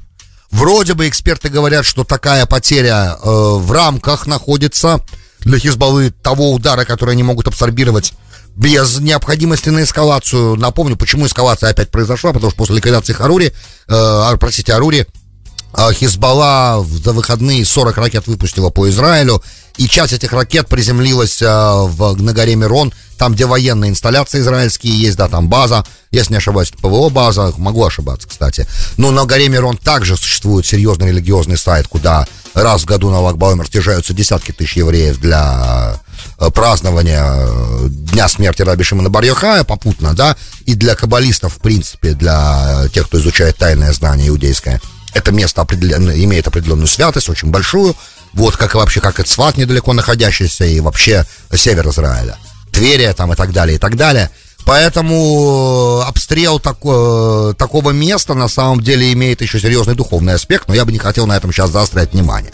Вроде 0.52 0.94
бы 0.94 1.08
эксперты 1.08 1.50
говорят, 1.50 1.86
что 1.86 2.04
такая 2.04 2.46
потеря 2.46 3.18
э, 3.18 3.20
в 3.24 3.72
рамках 3.72 4.28
находится 4.28 5.04
для 5.42 5.60
Хизбаллы 5.60 6.12
того 6.12 6.54
удара, 6.54 6.86
который 6.86 7.12
они 7.12 7.24
могут 7.24 7.48
абсорбировать 7.48 8.14
без 8.56 9.00
необходимости 9.00 9.70
на 9.70 9.84
эскалацию. 9.84 10.56
Напомню, 10.56 10.96
почему 10.98 11.28
эскалация 11.28 11.70
опять 11.70 11.92
произошла, 11.92 12.34
потому 12.34 12.50
что 12.50 12.58
после 12.58 12.78
ликвидации 12.78 13.14
Харури, 13.14 13.48
э, 13.48 13.52
а, 13.90 14.36
простите, 14.38 14.74
Арури, 14.74 15.06
Хизбалла 15.94 16.86
за 17.04 17.14
выходные 17.14 17.66
40 17.66 17.98
ракет 17.98 18.28
выпустила 18.28 18.70
по 18.70 18.90
Израилю, 18.90 19.44
и 19.78 19.88
часть 19.88 20.14
этих 20.14 20.34
ракет 20.34 20.68
приземлилась 20.68 21.42
э, 21.42 21.46
в, 21.46 22.16
на 22.20 22.34
горе 22.34 22.56
Мирон, 22.56 22.92
там, 23.18 23.34
где 23.34 23.46
военные 23.46 23.92
инсталляции 23.92 24.40
израильские 24.40 25.00
есть, 25.00 25.18
да, 25.18 25.28
там 25.28 25.50
база, 25.50 25.86
если 26.12 26.34
не 26.34 26.38
ошибаюсь, 26.38 26.72
ПВО 26.72 27.10
база, 27.10 27.54
могу 27.58 27.86
ошибаться, 27.86 28.28
кстати. 28.28 28.68
Но 28.98 29.12
на 29.12 29.26
горе 29.26 29.50
Мирон 29.50 29.78
также 29.78 30.18
существует 30.18 30.66
серьезный 30.66 31.10
религиозный 31.10 31.58
сайт, 31.58 31.88
куда 31.88 32.28
раз 32.56 32.82
в 32.82 32.86
году 32.86 33.12
на 33.12 33.20
Лагбаумер 33.20 33.68
съезжаются 33.68 34.14
десятки 34.14 34.52
тысяч 34.52 34.78
евреев 34.78 35.20
для 35.20 36.00
э, 36.40 36.50
празднования 36.50 37.24
э, 37.24 37.88
Дня 37.90 38.28
смерти 38.28 38.64
Раби 38.64 38.84
Шимона 38.84 39.10
бар 39.10 39.26
попутно, 39.66 40.16
да, 40.16 40.36
и 40.66 40.74
для 40.74 40.96
каббалистов, 40.96 41.56
в 41.56 41.60
принципе, 41.60 42.14
для 42.14 42.88
тех, 42.94 43.08
кто 43.08 43.20
изучает 43.20 43.58
тайное 43.58 43.94
знание 43.94 44.30
иудейское. 44.30 44.82
Это 45.14 45.32
место 45.32 45.62
определенно, 45.62 46.12
имеет 46.12 46.48
определенную 46.48 46.88
святость, 46.88 47.30
очень 47.30 47.50
большую, 47.50 47.96
вот 48.34 48.58
как 48.58 48.76
и 48.76 48.78
вообще, 48.78 49.00
как 49.00 49.20
и 49.20 49.24
Цват 49.24 49.58
недалеко 49.58 49.94
находящийся, 49.94 50.66
и 50.66 50.80
вообще 50.80 51.26
север 51.54 51.88
Израиля. 51.90 52.38
Тверия 52.72 53.14
там 53.14 53.34
и 53.34 53.36
так 53.36 53.52
далее, 53.52 53.78
и 53.78 53.80
так 53.80 53.96
далее. 53.96 54.30
Поэтому 54.66 56.04
обстрел 56.06 56.60
тако, 56.60 57.54
такого 57.58 57.92
места 57.92 58.34
на 58.34 58.50
самом 58.50 58.82
деле 58.82 59.14
имеет 59.14 59.42
еще 59.42 59.60
серьезный 59.60 59.96
духовный 59.96 60.34
аспект, 60.34 60.68
но 60.68 60.76
я 60.76 60.84
бы 60.84 60.92
не 60.92 61.00
хотел 61.00 61.26
на 61.26 61.38
этом 61.38 61.54
сейчас 61.54 61.72
заострять 61.72 62.12
внимание. 62.12 62.52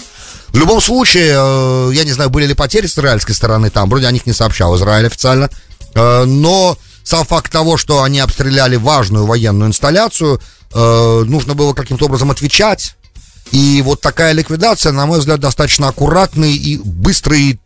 В 0.49 0.57
любом 0.59 0.79
случае, 0.79 1.33
э, 1.35 1.91
я 1.93 2.03
не 2.03 2.11
знаю, 2.11 2.29
были 2.29 2.45
ли 2.45 2.53
потери 2.53 2.85
с 2.85 2.93
израильской 2.93 3.33
стороны 3.33 3.71
там, 3.71 3.89
вроде 3.89 4.05
о 4.05 4.11
них 4.11 4.27
не 4.27 4.33
сообщал 4.33 4.75
Израиль 4.77 5.07
официально, 5.07 5.49
э, 5.95 6.25
но 6.25 6.77
сам 7.03 7.25
факт 7.25 7.51
того, 7.51 7.77
что 7.77 8.03
они 8.03 8.19
обстреляли 8.19 8.75
важную 8.75 9.25
военную 9.25 9.69
инсталляцию, 9.69 10.39
э, 10.73 11.23
нужно 11.25 11.53
было 11.53 11.73
каким-то 11.73 12.05
образом 12.05 12.31
отвечать. 12.31 12.95
И 13.51 13.81
вот 13.83 14.01
такая 14.01 14.31
ликвидация, 14.33 14.91
на 14.91 15.05
мой 15.05 15.19
взгляд, 15.19 15.39
достаточно 15.39 15.89
аккуратный 15.89 16.53
и 16.55 16.77
быстрый 16.77 17.59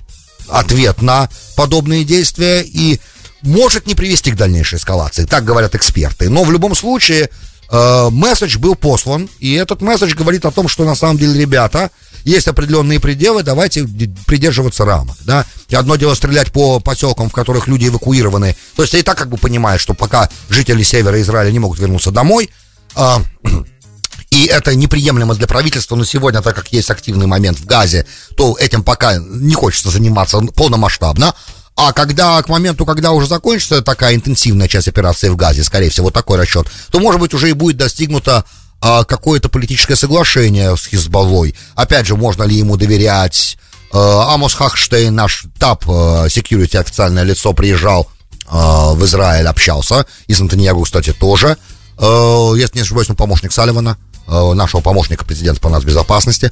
ответ 0.50 1.02
на 1.02 1.30
подобные 1.56 2.04
действия 2.04 2.62
и 2.62 3.00
может 3.42 3.88
не 3.88 3.96
привести 3.96 4.32
к 4.32 4.36
дальнейшей 4.36 4.80
эскалации, 4.80 5.26
так 5.26 5.46
говорят 5.46 5.76
эксперты. 5.76 6.30
Но 6.30 6.44
в 6.44 6.52
любом 6.52 6.76
случае 6.76 7.30
э, 7.70 8.10
месседж 8.12 8.58
был 8.58 8.76
послан, 8.76 9.30
и 9.40 9.54
этот 9.54 9.82
месседж 9.82 10.16
говорит 10.16 10.46
о 10.46 10.52
том, 10.52 10.68
что 10.68 10.86
на 10.86 10.96
самом 10.96 11.18
деле, 11.18 11.40
ребята, 11.40 11.92
есть 12.24 12.48
определенные 12.48 13.00
пределы, 13.00 13.44
давайте 13.44 13.88
придерживаться 14.26 14.84
рамок, 14.84 15.16
да. 15.24 15.46
И 15.70 15.76
одно 15.76 15.96
дело 15.96 16.14
стрелять 16.14 16.52
по 16.52 16.80
поселкам, 16.80 17.30
в 17.30 17.34
которых 17.34 17.68
люди 17.68 17.88
эвакуированы. 17.88 18.56
То 18.76 18.84
есть 18.84 18.94
я 18.94 19.00
и 19.00 19.04
так 19.04 19.18
как 19.18 19.30
бы 19.30 19.38
понимаю, 19.38 19.80
что 19.80 19.94
пока 19.94 20.30
жители 20.50 20.84
севера 20.84 21.22
Израиля 21.22 21.52
не 21.52 21.60
могут 21.60 21.80
вернуться 21.80 22.12
домой, 22.12 22.50
э, 22.98 23.18
и 24.32 24.46
это 24.46 24.76
неприемлемо 24.76 25.36
для 25.36 25.48
правительства, 25.48 25.96
но 25.96 26.04
сегодня, 26.04 26.42
так 26.42 26.56
как 26.56 26.74
есть 26.74 26.90
активный 26.90 27.28
момент 27.28 27.60
в 27.60 27.66
Газе, 27.66 28.06
то 28.36 28.58
этим 28.60 28.84
пока 28.84 29.18
не 29.18 29.54
хочется 29.54 29.90
заниматься 29.90 30.40
полномасштабно. 30.40 31.34
А 31.76 31.94
когда 31.94 32.42
к 32.42 32.50
моменту, 32.50 32.86
когда 32.86 33.12
уже 33.12 33.28
закончится 33.28 33.84
такая 33.84 34.16
интенсивная 34.16 34.68
часть 34.68 34.88
операции 34.88 35.30
в 35.30 35.36
Газе, 35.36 35.64
скорее 35.64 35.92
всего, 35.92 36.10
такой 36.10 36.38
расчет, 36.38 36.68
то, 36.92 37.00
может 37.00 37.22
быть, 37.22 37.36
уже 37.36 37.52
и 37.52 37.54
будет 37.54 37.78
достигнуто 37.78 38.46
а, 38.82 39.04
какое-то 39.04 39.48
политическое 39.48 39.96
соглашение 39.96 40.76
с 40.76 40.88
Хизбаллой. 40.88 41.56
Опять 41.76 42.08
же, 42.08 42.16
можно 42.16 42.44
ли 42.44 42.56
ему 42.56 42.78
доверять? 42.78 43.58
А, 43.94 44.34
Амос 44.34 44.56
Хахштейн, 44.56 45.14
наш 45.14 45.46
ТАП, 45.60 45.86
а, 45.88 46.26
security 46.28 46.78
официальное 46.78 47.24
лицо, 47.24 47.54
приезжал 47.54 48.10
а, 48.48 48.94
в 48.94 49.06
Израиль, 49.06 49.48
общался. 49.48 50.06
И 50.28 50.34
с 50.34 50.42
Антониягу, 50.42 50.84
кстати, 50.84 51.14
тоже. 51.14 51.58
А, 51.98 52.54
если 52.54 52.78
не 52.78 52.82
ошибаюсь, 52.82 53.10
он 53.10 53.16
помощник 53.16 53.52
Салливана, 53.52 53.98
а, 54.28 54.54
нашего 54.54 54.82
помощника 54.82 55.26
президента 55.26 55.62
по 55.62 55.70
нацбезопасности. 55.70 56.52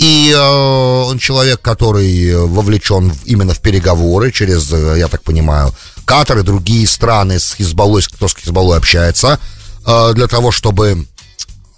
И 0.00 0.32
э, 0.34 0.40
он 0.40 1.18
человек, 1.18 1.60
который 1.60 2.34
вовлечен 2.34 3.12
именно 3.26 3.52
в 3.52 3.60
переговоры 3.60 4.32
через, 4.32 4.72
э, 4.72 4.94
я 4.96 5.08
так 5.08 5.22
понимаю, 5.22 5.74
Катар 6.06 6.38
и 6.38 6.42
другие 6.42 6.88
страны 6.88 7.38
с 7.38 7.52
Хизбаллой, 7.52 8.02
кто 8.02 8.26
с 8.26 8.34
Хизбаллой 8.34 8.78
общается, 8.78 9.38
э, 9.86 10.12
для 10.14 10.26
того, 10.26 10.52
чтобы 10.52 11.06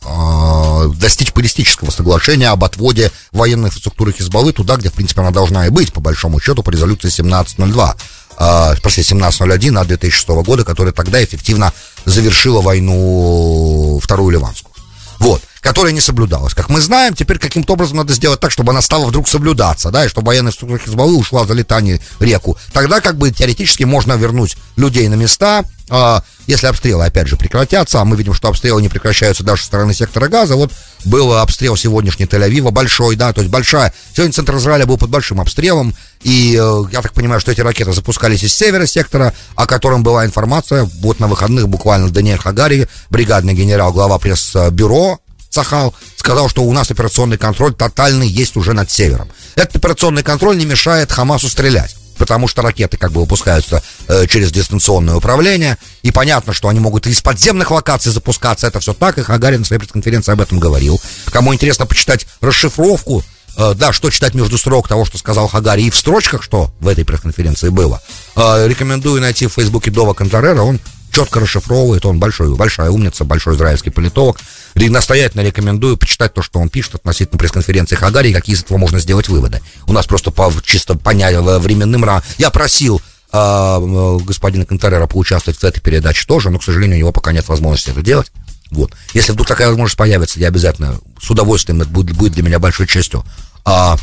э, 0.04 0.88
достичь 1.00 1.33
политического 1.33 1.90
соглашения 1.90 2.50
об 2.50 2.62
отводе 2.62 3.11
военной 3.33 3.71
инфраструктуры 3.71 4.12
Хизбаллы 4.12 4.52
туда, 4.52 4.76
где, 4.76 4.90
в 4.90 4.92
принципе, 4.92 5.23
она 5.23 5.33
должна 5.33 5.66
и 5.66 5.71
быть, 5.71 5.92
по 5.92 6.00
большому 6.00 6.38
счету, 6.38 6.62
по 6.62 6.71
резолюции 6.71 7.09
1702 7.09 7.97
э, 8.39 8.75
простите, 8.83 9.15
1701 9.15 9.79
от 9.79 9.87
2006 9.89 10.29
года, 10.45 10.65
которая 10.65 10.93
тогда 10.93 11.23
эффективно 11.23 11.73
завершила 12.05 12.61
войну 12.61 14.01
Вторую 14.03 14.31
Ливанскую. 14.31 14.75
Вот 15.19 15.43
которая 15.62 15.92
не 15.92 16.00
соблюдалась. 16.00 16.54
Как 16.54 16.69
мы 16.69 16.81
знаем, 16.81 17.14
теперь 17.14 17.38
каким-то 17.38 17.75
образом 17.75 17.99
надо 17.99 18.12
сделать 18.12 18.40
так, 18.40 18.50
чтобы 18.50 18.73
она 18.73 18.83
стала 18.83 19.07
вдруг 19.07 19.28
соблюдаться, 19.28 19.90
да, 19.90 20.04
и 20.04 20.09
чтобы 20.09 20.26
военная 20.26 20.50
структура 20.50 20.81
Хизбаллы 20.81 21.16
ушла 21.16 21.47
за 21.47 21.54
летание 21.54 22.00
реку. 22.19 22.59
Тогда 22.73 23.00
как 23.00 23.16
бы 23.16 23.31
теоретически 23.31 23.85
можно 23.85 24.14
вернуть 24.14 24.57
людей 24.75 25.07
на 25.07 25.14
места, 25.14 25.64
э, 25.88 26.21
если 26.49 26.66
обстрелы, 26.66 27.04
опять 27.04 27.28
же, 27.28 27.37
прекратятся, 27.37 28.00
а 28.00 28.04
мы 28.04 28.16
видим, 28.16 28.35
что 28.35 28.49
обстрелы 28.49 28.83
не 28.83 28.88
прекращаются 28.88 29.45
даже 29.45 29.62
со 29.62 29.69
стороны 29.69 29.95
сектора 29.95 30.26
газа, 30.26 30.57
вот 30.57 30.73
был 31.04 31.33
обстрел 31.35 31.76
сегодняшний 31.76 32.26
Тель-Авива 32.26 32.73
большой, 32.73 33.14
да, 33.14 33.33
то 33.33 33.40
есть 33.40 33.52
большая, 33.52 33.95
сегодня 34.16 34.33
центр 34.33 34.57
Израиля 34.57 34.85
был 34.85 34.99
под 34.99 35.11
большим 35.11 35.40
обстрелом, 35.40 35.95
и 36.25 36.59
э, 36.61 36.83
я 36.90 37.02
так 37.02 37.12
понимаю, 37.12 37.40
что 37.40 37.52
эти 37.52 37.61
ракеты 37.61 37.92
запускались 37.92 38.42
из 38.42 38.52
севера 38.52 38.87
сектора, 38.87 39.33
о 39.54 39.66
котором 39.66 40.02
была 40.02 40.26
информация, 40.26 40.90
вот 41.00 41.21
на 41.21 41.28
выходных 41.28 41.69
буквально 41.69 42.11
Даниэль 42.11 42.38
Хагари, 42.38 42.88
бригадный 43.11 43.54
генерал, 43.54 43.92
глава 43.92 44.19
пресс-бюро 44.19 45.21
Цахал 45.53 45.95
сказал, 46.17 46.49
что 46.49 46.63
у 46.63 46.73
нас 46.73 46.91
операционный 46.91 47.37
контроль 47.37 47.75
тотальный 47.75 48.27
есть 48.27 48.57
уже 48.57 48.73
над 48.73 48.91
севером. 48.91 49.29
Этот 49.55 49.77
операционный 49.77 50.23
контроль 50.23 50.57
не 50.57 50.65
мешает 50.65 51.13
Хамасу 51.13 51.49
стрелять 51.49 51.95
потому 52.19 52.47
что 52.47 52.63
ракеты 52.63 52.99
как 52.99 53.11
бы 53.11 53.23
выпускаются 53.23 53.83
э, 54.07 54.29
через 54.29 54.53
дистанционное 54.53 55.17
управление, 55.17 55.77
и 56.03 56.13
понятно, 56.13 56.53
что 56.53 56.69
они 56.69 56.79
могут 56.79 57.09
из 57.09 57.21
подземных 57.21 57.73
локаций 57.73 58.13
запускаться, 58.13 58.69
это 58.69 58.79
все 58.79 58.93
так, 58.95 59.19
и 59.19 59.23
Хагарин 59.23 59.61
на 59.61 59.65
своей 59.65 59.81
пресс-конференции 59.81 60.31
об 60.31 60.41
этом 60.41 60.61
говорил. 60.61 61.01
Кому 61.33 61.53
интересно 61.53 61.85
почитать 61.85 62.29
расшифровку, 62.41 63.25
э, 63.57 63.75
да, 63.75 63.93
что 63.93 64.09
читать 64.11 64.35
между 64.35 64.57
строк 64.57 64.87
того, 64.87 65.05
что 65.05 65.19
сказал 65.19 65.49
Хагари, 65.49 65.83
и 65.83 65.91
в 65.91 65.97
строчках, 65.97 66.45
что 66.45 66.71
в 66.79 66.87
этой 66.87 67.05
пресс-конференции 67.05 67.71
было, 67.71 68.01
э, 68.37 68.69
рекомендую 68.69 69.21
найти 69.21 69.49
в 69.49 69.55
Фейсбуке 69.55 69.91
Дова 69.91 70.15
Контререра, 70.15 70.63
он 70.63 70.79
четко 71.12 71.40
расшифровывает, 71.40 72.04
он 72.07 72.19
большой, 72.19 72.54
большая 72.54 72.90
умница, 72.90 73.25
большой 73.25 73.54
израильский 73.54 73.90
политолог. 73.90 74.38
И 74.75 74.88
настоятельно 74.88 75.42
рекомендую 75.42 75.97
почитать 75.97 76.35
то, 76.35 76.42
что 76.42 76.59
он 76.59 76.69
пишет 76.69 76.95
относительно 76.97 77.38
пресс-конференции 77.38 77.95
Хагари, 77.95 78.31
и 78.31 78.33
какие 78.33 78.57
из 78.57 78.62
этого 78.62 78.78
можно 78.78 78.99
сделать 78.99 79.28
выводы. 79.28 79.61
У 79.87 79.92
нас 79.92 80.07
просто 80.07 80.31
по 80.31 80.52
чисто 80.64 80.97
понять 80.97 81.37
временным. 81.37 82.04
Я 82.38 82.50
просил 82.50 83.00
э, 83.33 84.19
господина 84.25 84.64
Контерера 84.64 85.07
поучаствовать 85.07 85.59
в 85.59 85.64
этой 85.64 85.81
передаче 85.81 86.26
тоже, 86.26 86.50
но, 86.50 86.59
к 86.59 86.64
сожалению, 86.64 86.97
у 86.97 86.99
него 87.00 87.12
пока 87.12 87.33
нет 87.33 87.47
возможности 87.49 87.90
это 87.90 88.02
делать. 88.02 88.33
Вот. 88.71 88.92
Если 89.12 89.33
вдруг 89.33 89.47
такая 89.47 89.69
возможность 89.69 89.99
появится, 89.99 90.40
я 90.40 90.49
обязательно 90.49 90.99
с 91.21 91.31
удовольствием, 91.31 91.83
это 91.83 91.90
будет, 91.90 92.16
будет 92.16 92.33
для 92.33 92.42
меня 92.42 92.59
большой 92.59 92.87
честью, 92.87 93.23
а, 93.64 93.99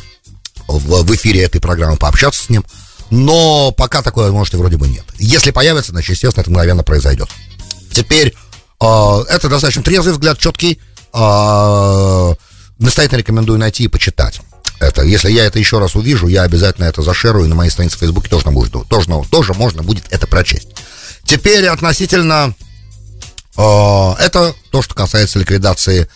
в, 0.68 1.04
в 1.04 1.16
эфире 1.16 1.42
этой 1.42 1.60
программы 1.60 1.98
пообщаться 1.98 2.44
с 2.44 2.50
ним 2.50 2.64
но 3.10 3.72
пока 3.72 4.02
такой 4.02 4.26
возможности 4.26 4.56
вроде 4.56 4.78
бы 4.78 4.88
нет. 4.88 5.06
Если 5.18 5.52
появится, 5.52 5.92
значит, 5.92 6.12
естественно, 6.12 6.42
это 6.42 6.52
мгновенно 6.52 6.84
произойдет. 6.84 7.30
Теперь, 7.92 8.36
э, 8.80 9.24
это 9.30 9.50
достаточно 9.50 9.84
трезвый 9.84 10.14
взгляд, 10.14 10.38
четкий. 10.38 10.80
Э, 11.14 12.34
настоятельно 12.78 13.20
рекомендую 13.20 13.60
найти 13.60 13.84
и 13.86 13.88
почитать 13.88 14.42
это. 14.80 15.02
Если 15.04 15.32
я 15.32 15.46
это 15.46 15.60
еще 15.60 15.80
раз 15.80 15.96
увижу, 15.96 16.28
я 16.28 16.44
обязательно 16.44 16.86
это 16.86 17.02
зашерую, 17.02 17.46
и 17.46 17.50
на 17.50 17.56
моей 17.56 17.72
странице 17.72 17.98
в 17.98 18.00
Фейсбуке 18.00 18.30
тоже, 18.30 18.50
будет, 18.50 18.72
тоже, 18.88 19.10
тоже 19.30 19.54
можно 19.54 19.84
будет 19.84 20.06
это 20.12 20.28
прочесть. 20.28 20.70
Теперь 21.24 21.68
относительно... 21.68 22.54
Э, 23.58 24.14
это 24.20 24.54
то, 24.72 24.82
что 24.82 24.94
касается 24.96 25.40
ликвидации... 25.40 26.08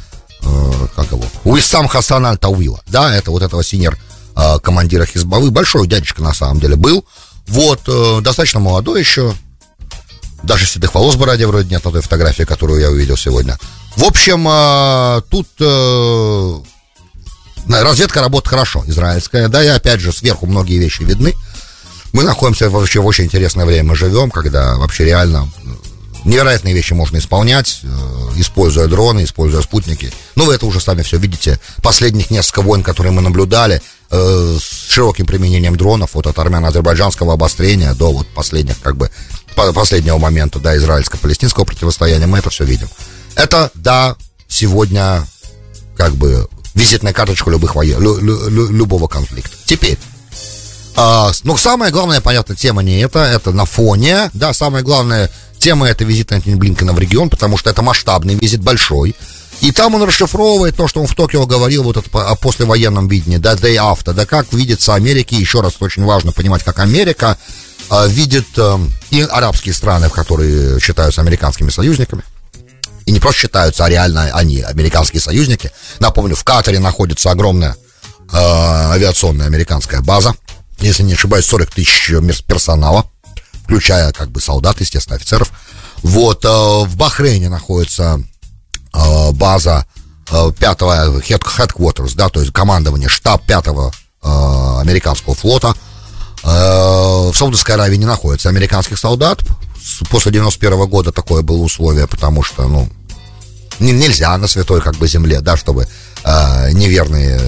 Э, 0.42 0.88
как 0.96 1.12
его? 1.12 1.26
Уиссам 1.44 1.88
Хасан 1.88 2.26
Аль-Тауила. 2.26 2.82
Да, 2.88 3.14
это 3.16 3.32
вот 3.32 3.42
этого 3.42 3.64
синер 3.64 3.98
э, 4.36 4.60
командира 4.60 5.06
Хизбаллы. 5.06 5.52
Большой 5.52 5.88
дядечка 5.88 6.22
на 6.22 6.34
самом 6.34 6.60
деле 6.60 6.76
был. 6.76 7.06
Вот, 7.48 7.82
э, 7.88 8.22
достаточно 8.22 8.60
молодой 8.60 9.00
еще. 9.00 9.34
Даже 10.44 10.66
седых 10.66 10.94
волос 10.94 11.16
бороде 11.16 11.48
вроде 11.48 11.70
нет 11.70 11.84
на 11.86 11.92
той 11.92 12.02
фотографии, 12.02 12.44
которую 12.44 12.82
я 12.82 12.90
увидел 12.90 13.18
сегодня. 13.18 13.58
В 13.96 14.04
общем, 14.04 14.48
э, 14.48 15.22
тут 15.30 15.48
э, 15.60 16.60
разведка 17.70 18.22
работает 18.22 18.50
хорошо, 18.50 18.84
израильская. 18.88 19.48
Да, 19.48 19.64
и 19.64 19.68
опять 19.68 20.00
же, 20.00 20.12
сверху 20.12 20.46
многие 20.46 20.78
вещи 20.78 21.04
видны. 21.04 21.34
Мы 22.12 22.24
находимся 22.24 22.70
вообще 22.70 23.00
в 23.00 23.06
очень 23.06 23.26
интересное 23.26 23.66
время 23.66 23.96
живем, 23.96 24.30
когда 24.30 24.76
вообще 24.76 25.06
реально 25.06 25.50
невероятные 26.26 26.74
вещи 26.74 26.94
можно 26.94 27.18
исполнять, 27.18 27.82
используя 28.36 28.88
дроны, 28.88 29.24
используя 29.24 29.62
спутники. 29.62 30.14
Ну, 30.36 30.46
вы 30.46 30.54
это 30.54 30.66
уже 30.66 30.80
сами 30.80 31.02
все 31.02 31.18
видите. 31.18 31.60
Последних 31.82 32.30
несколько 32.30 32.62
войн, 32.62 32.84
которые 32.84 33.12
мы 33.12 33.22
наблюдали, 33.22 33.82
э, 34.14 34.58
с 34.60 34.92
широким 34.92 35.26
применением 35.26 35.76
дронов, 35.76 36.14
вот 36.14 36.28
от 36.28 36.38
армяно-азербайджанского 36.38 37.34
обострения 37.34 37.94
до 37.94 38.12
вот 38.12 38.28
последних, 38.28 38.80
как 38.82 38.96
бы, 38.96 39.10
последнего 39.56 40.18
момента, 40.18 40.60
да, 40.60 40.78
израильско-палестинского 40.78 41.66
противостояния, 41.66 42.28
мы 42.28 42.38
это 42.40 42.50
все 42.50 42.64
видим. 42.64 42.88
Это, 43.36 43.72
да, 43.74 44.16
сегодня, 44.48 45.26
как 45.98 46.14
бы, 46.14 46.48
визитная 46.76 47.14
карточка 47.14 47.50
любых 47.50 47.76
воен... 47.76 48.00
лю, 48.00 48.18
лю, 48.20 48.50
лю, 48.50 48.72
любого 48.72 49.08
конфликта. 49.08 49.56
Теперь, 49.66 49.98
а, 50.96 51.32
ну, 51.44 51.58
самая 51.58 51.92
главная, 51.92 52.22
понятно, 52.22 52.56
тема 52.56 52.84
не 52.84 53.00
это, 53.02 53.20
это 53.20 53.52
на 53.52 53.66
фоне, 53.66 54.30
да, 54.34 54.54
самая 54.54 54.84
главная 54.84 55.32
тема 55.58 55.88
это 55.88 56.04
визит 56.04 56.32
Антони 56.32 56.56
Блинкена 56.56 56.94
в 56.94 57.00
регион, 57.00 57.30
потому 57.30 57.58
что 57.58 57.70
это 57.70 57.82
масштабный 57.82 58.36
визит, 58.36 58.62
большой. 58.62 59.16
И 59.64 59.72
там 59.72 59.96
он 59.96 60.04
расшифровывает 60.04 60.76
то, 60.76 60.90
что 60.90 61.00
он 61.00 61.08
в 61.08 61.16
Токио 61.16 61.46
говорил, 61.46 61.84
вот 61.84 61.96
это 61.96 62.10
о 62.12 62.36
послевоенном 62.36 63.08
видении, 63.08 63.38
да, 63.38 63.54
day 63.54 63.78
after, 63.78 64.12
да, 64.12 64.26
как 64.26 64.52
видится 64.52 64.94
Америки, 64.94 65.36
еще 65.36 65.62
раз 65.62 65.76
очень 65.80 66.04
важно 66.04 66.34
понимать, 66.34 66.66
как 66.66 66.80
Америка 66.80 67.38
э, 67.90 68.08
видит 68.10 68.46
э, 68.58 68.78
и 69.12 69.22
арабские 69.22 69.74
страны, 69.74 70.10
которые 70.10 70.82
считаются 70.82 71.22
американскими 71.22 71.70
союзниками, 71.70 72.24
и 73.06 73.14
не 73.14 73.22
просто 73.22 73.40
считаются, 73.40 73.86
а 73.86 73.90
реально 73.90 74.32
они 74.34 74.60
американские 74.60 75.22
союзники. 75.22 75.72
Напомню, 76.00 76.36
в 76.36 76.44
Катаре 76.44 76.80
находится 76.80 77.32
огромная 77.32 77.78
э, 78.34 78.36
авиационная 78.36 79.46
американская 79.46 80.02
база, 80.02 80.36
если 80.80 81.04
не 81.04 81.14
ошибаюсь, 81.14 81.46
40 81.46 81.72
тысяч 81.72 82.12
персонала. 82.46 83.06
включая 83.64 84.12
как 84.12 84.30
бы 84.30 84.42
солдат, 84.42 84.82
естественно, 84.82 85.16
офицеров. 85.16 85.54
Вот, 86.02 86.44
э, 86.44 86.50
в 86.50 86.98
Бахрейне 86.98 87.48
находится 87.48 88.22
э, 88.94 89.32
база 89.32 89.86
э, 90.30 90.52
пятого 90.58 91.20
headquarters, 91.20 92.14
да, 92.16 92.30
то 92.30 92.40
есть 92.40 92.54
командование, 92.54 93.10
штаб 93.10 93.46
пятого 93.46 93.92
э, 94.24 94.28
американского 94.82 95.36
флота. 95.36 95.74
В 96.44 97.34
Саудовской 97.34 97.76
Аравии 97.76 97.96
не 97.96 98.06
находится 98.06 98.50
американских 98.50 99.00
солдат. 99.00 99.40
После 100.10 100.30
91 100.34 100.78
-го 100.78 100.88
года 100.88 101.14
такое 101.14 101.42
было 101.42 101.64
условие, 101.64 102.06
потому 102.06 102.44
что, 102.44 102.68
ну, 102.68 102.90
нельзя 103.80 104.38
на 104.38 104.48
святой 104.48 104.82
как 104.82 104.98
бы 104.98 105.08
земле, 105.08 105.40
да, 105.40 105.56
чтобы 105.56 105.88
неверные, 106.74 107.40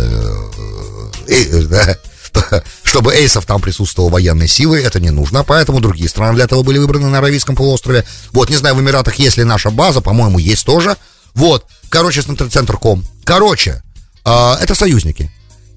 чтобы 2.83 3.13
эйсов 3.13 3.45
там 3.45 3.61
присутствовал 3.61 4.09
военной 4.09 4.47
силы, 4.47 4.79
это 4.79 4.99
не 4.99 5.09
нужно, 5.09 5.43
поэтому 5.43 5.79
другие 5.79 6.09
страны 6.09 6.35
для 6.35 6.45
этого 6.45 6.63
были 6.63 6.77
выбраны 6.77 7.07
на 7.07 7.17
Аравийском 7.17 7.55
полуострове. 7.55 8.05
Вот, 8.31 8.49
не 8.49 8.55
знаю, 8.55 8.75
в 8.75 8.81
Эмиратах 8.81 9.15
есть 9.15 9.37
ли 9.37 9.43
наша 9.43 9.69
база, 9.69 10.01
по-моему, 10.01 10.39
есть 10.39 10.65
тоже. 10.65 10.97
Вот, 11.36 11.65
короче, 11.89 12.22
Центрком. 12.22 13.06
Короче, 13.25 13.84
э, 14.24 14.54
это 14.62 14.74
союзники. 14.74 15.30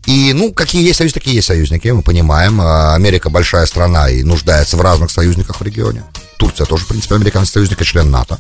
И, 0.07 0.33
ну, 0.33 0.53
какие 0.53 0.87
есть 0.87 0.99
союзники, 0.99 1.19
такие 1.19 1.37
есть 1.37 1.49
союзники, 1.49 1.89
мы 1.89 2.03
понимаем. 2.03 2.61
Э, 2.61 2.95
Америка 2.95 3.29
большая 3.29 3.67
страна 3.67 4.09
и 4.09 4.23
нуждается 4.23 4.77
в 4.77 4.81
разных 4.81 5.11
союзниках 5.11 5.61
в 5.61 5.65
регионе. 5.65 6.05
Турция 6.39 6.65
тоже, 6.65 6.85
в 6.85 6.89
принципе, 6.89 7.17
американский 7.17 7.55
союзник 7.55 7.83
и 7.83 7.85
член 7.85 8.11
НАТО. 8.11 8.39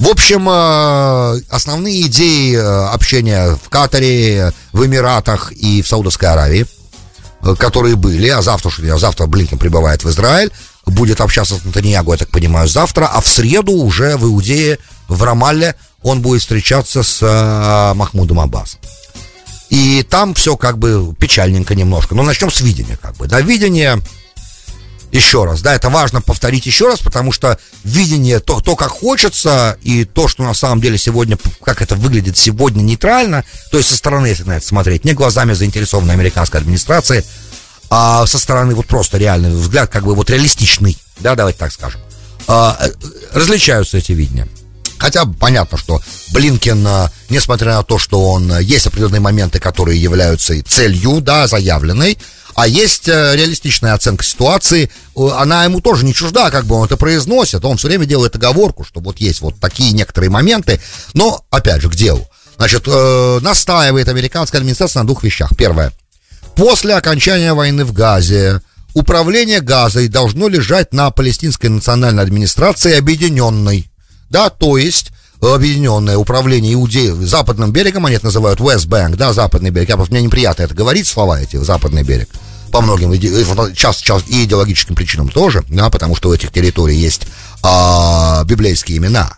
В 0.00 0.08
общем, 0.08 0.48
э, 0.48 1.40
основные 1.48 2.02
идеи 2.02 2.56
общения 2.92 3.56
в 3.56 3.68
Катаре, 3.68 4.52
в 4.72 4.84
Эмиратах 4.84 5.52
и 5.52 5.82
в 5.82 5.88
Саудовской 5.88 6.28
Аравии, 6.28 6.66
которые 7.58 7.94
были, 7.94 8.28
а 8.28 8.42
завтра, 8.42 8.70
а 8.92 8.98
завтра 8.98 9.26
Блинкен 9.26 9.58
прибывает 9.58 10.02
в 10.02 10.10
Израиль, 10.10 10.52
будет 10.86 11.20
общаться 11.20 11.56
с 11.56 11.64
Натаньягу, 11.64 12.12
я 12.12 12.18
так 12.18 12.30
понимаю, 12.30 12.68
завтра, 12.68 13.06
а 13.06 13.20
в 13.20 13.28
среду 13.28 13.72
уже 13.72 14.16
в 14.16 14.24
Иудее, 14.24 14.78
в 15.08 15.22
Рамалле, 15.22 15.74
он 16.02 16.22
будет 16.22 16.40
встречаться 16.40 17.02
с 17.02 17.94
Махмудом 17.94 18.40
Аббасом. 18.40 18.80
И 19.70 20.02
там 20.08 20.34
все 20.34 20.56
как 20.56 20.78
бы 20.78 21.14
печальненько 21.18 21.74
немножко. 21.74 22.14
Но 22.14 22.22
начнем 22.22 22.50
с 22.50 22.60
видения, 22.60 22.98
как 23.00 23.16
бы. 23.16 23.26
Да, 23.26 23.40
видение 23.40 24.00
еще 25.12 25.44
раз, 25.44 25.62
да, 25.62 25.74
это 25.74 25.88
важно 25.88 26.20
повторить 26.20 26.66
еще 26.66 26.86
раз, 26.86 27.00
потому 27.00 27.32
что 27.32 27.58
видение, 27.82 28.40
то, 28.40 28.60
то, 28.60 28.76
как 28.76 28.90
хочется, 28.90 29.78
и 29.82 30.04
то, 30.04 30.28
что 30.28 30.42
на 30.42 30.54
самом 30.54 30.80
деле 30.80 30.98
сегодня, 30.98 31.38
как 31.64 31.80
это 31.80 31.94
выглядит 31.96 32.36
сегодня 32.36 32.82
нейтрально, 32.82 33.44
то 33.70 33.78
есть 33.78 33.88
со 33.88 33.96
стороны, 33.96 34.26
если 34.26 34.44
на 34.44 34.58
это 34.58 34.66
смотреть, 34.66 35.04
не 35.04 35.14
глазами 35.14 35.54
заинтересованной 35.54 36.14
американской 36.14 36.60
администрации, 36.60 37.24
а 37.90 38.26
со 38.26 38.38
стороны 38.38 38.74
вот 38.74 38.86
просто 38.86 39.16
реальный 39.16 39.50
взгляд, 39.50 39.90
как 39.90 40.04
бы 40.04 40.14
вот 40.14 40.28
реалистичный, 40.28 40.98
да, 41.20 41.34
давайте 41.34 41.58
так 41.58 41.72
скажем, 41.72 42.00
а, 42.46 42.78
различаются 43.32 43.96
эти 43.96 44.12
видения. 44.12 44.46
Хотя 44.98 45.24
понятно, 45.24 45.78
что 45.78 46.00
Блинкен, 46.32 46.86
а, 46.86 47.10
несмотря 47.28 47.74
на 47.74 47.82
то, 47.82 47.98
что 47.98 48.20
он 48.30 48.52
а, 48.52 48.60
есть 48.60 48.86
определенные 48.86 49.20
моменты, 49.20 49.58
которые 49.58 50.00
являются 50.00 50.54
целью, 50.64 51.20
да, 51.20 51.46
заявленной, 51.46 52.18
а 52.54 52.66
есть 52.66 53.06
э, 53.06 53.36
реалистичная 53.36 53.94
оценка 53.94 54.24
ситуации, 54.24 54.90
она 55.14 55.62
ему 55.62 55.80
тоже 55.80 56.04
не 56.04 56.12
чужда, 56.12 56.50
как 56.50 56.64
бы 56.64 56.74
он 56.74 56.86
это 56.86 56.96
произносит, 56.96 57.64
он 57.64 57.76
все 57.76 57.86
время 57.86 58.04
делает 58.04 58.34
оговорку, 58.34 58.82
что 58.82 58.98
вот 58.98 59.18
есть 59.18 59.42
вот 59.42 59.60
такие 59.60 59.92
некоторые 59.92 60.28
моменты, 60.28 60.80
но, 61.14 61.44
опять 61.50 61.82
же, 61.82 61.88
к 61.88 61.94
делу. 61.94 62.28
Значит, 62.56 62.82
э, 62.88 63.38
настаивает 63.42 64.08
американская 64.08 64.60
администрация 64.60 65.02
на 65.02 65.06
двух 65.06 65.22
вещах. 65.22 65.50
Первое. 65.56 65.92
После 66.56 66.96
окончания 66.96 67.54
войны 67.54 67.84
в 67.84 67.92
Газе 67.92 68.60
управление 68.92 69.60
Газой 69.60 70.08
должно 70.08 70.48
лежать 70.48 70.92
на 70.92 71.12
палестинской 71.12 71.70
национальной 71.70 72.24
администрации 72.24 72.98
объединенной. 72.98 73.87
Да, 74.30 74.50
то 74.50 74.76
есть 74.76 75.12
объединенное 75.40 76.16
управление 76.16 76.74
Иудеи 76.74 77.10
западным 77.24 77.70
берегом, 77.70 78.06
они 78.06 78.16
это 78.16 78.26
называют 78.26 78.60
West 78.60 78.88
Bank, 78.88 79.16
да, 79.16 79.32
западный 79.32 79.70
берег. 79.70 79.88
Я 79.88 79.96
просто, 79.96 80.14
мне 80.14 80.22
неприятно 80.22 80.62
это 80.62 80.74
говорить, 80.74 81.06
слова 81.06 81.40
эти, 81.40 81.56
западный 81.56 82.02
берег 82.02 82.28
по 82.70 82.80
многим 82.80 83.12
час, 83.74 83.96
час 83.96 84.24
и 84.28 84.44
идеологическим 84.44 84.94
причинам 84.94 85.28
тоже, 85.28 85.64
да, 85.68 85.90
потому 85.90 86.14
что 86.16 86.28
у 86.28 86.34
этих 86.34 86.52
территорий 86.52 86.96
есть 86.96 87.22
а, 87.62 88.44
библейские 88.44 88.98
имена. 88.98 89.36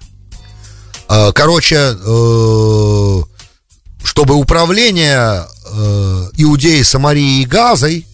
А, 1.09 1.33
короче, 1.33 1.77
э, 1.77 3.21
чтобы 4.03 4.35
управление 4.35 5.47
э, 5.73 6.29
Иудеей, 6.39 6.85
Самарией 6.85 7.43
и 7.43 7.47
Газой, 7.47 8.07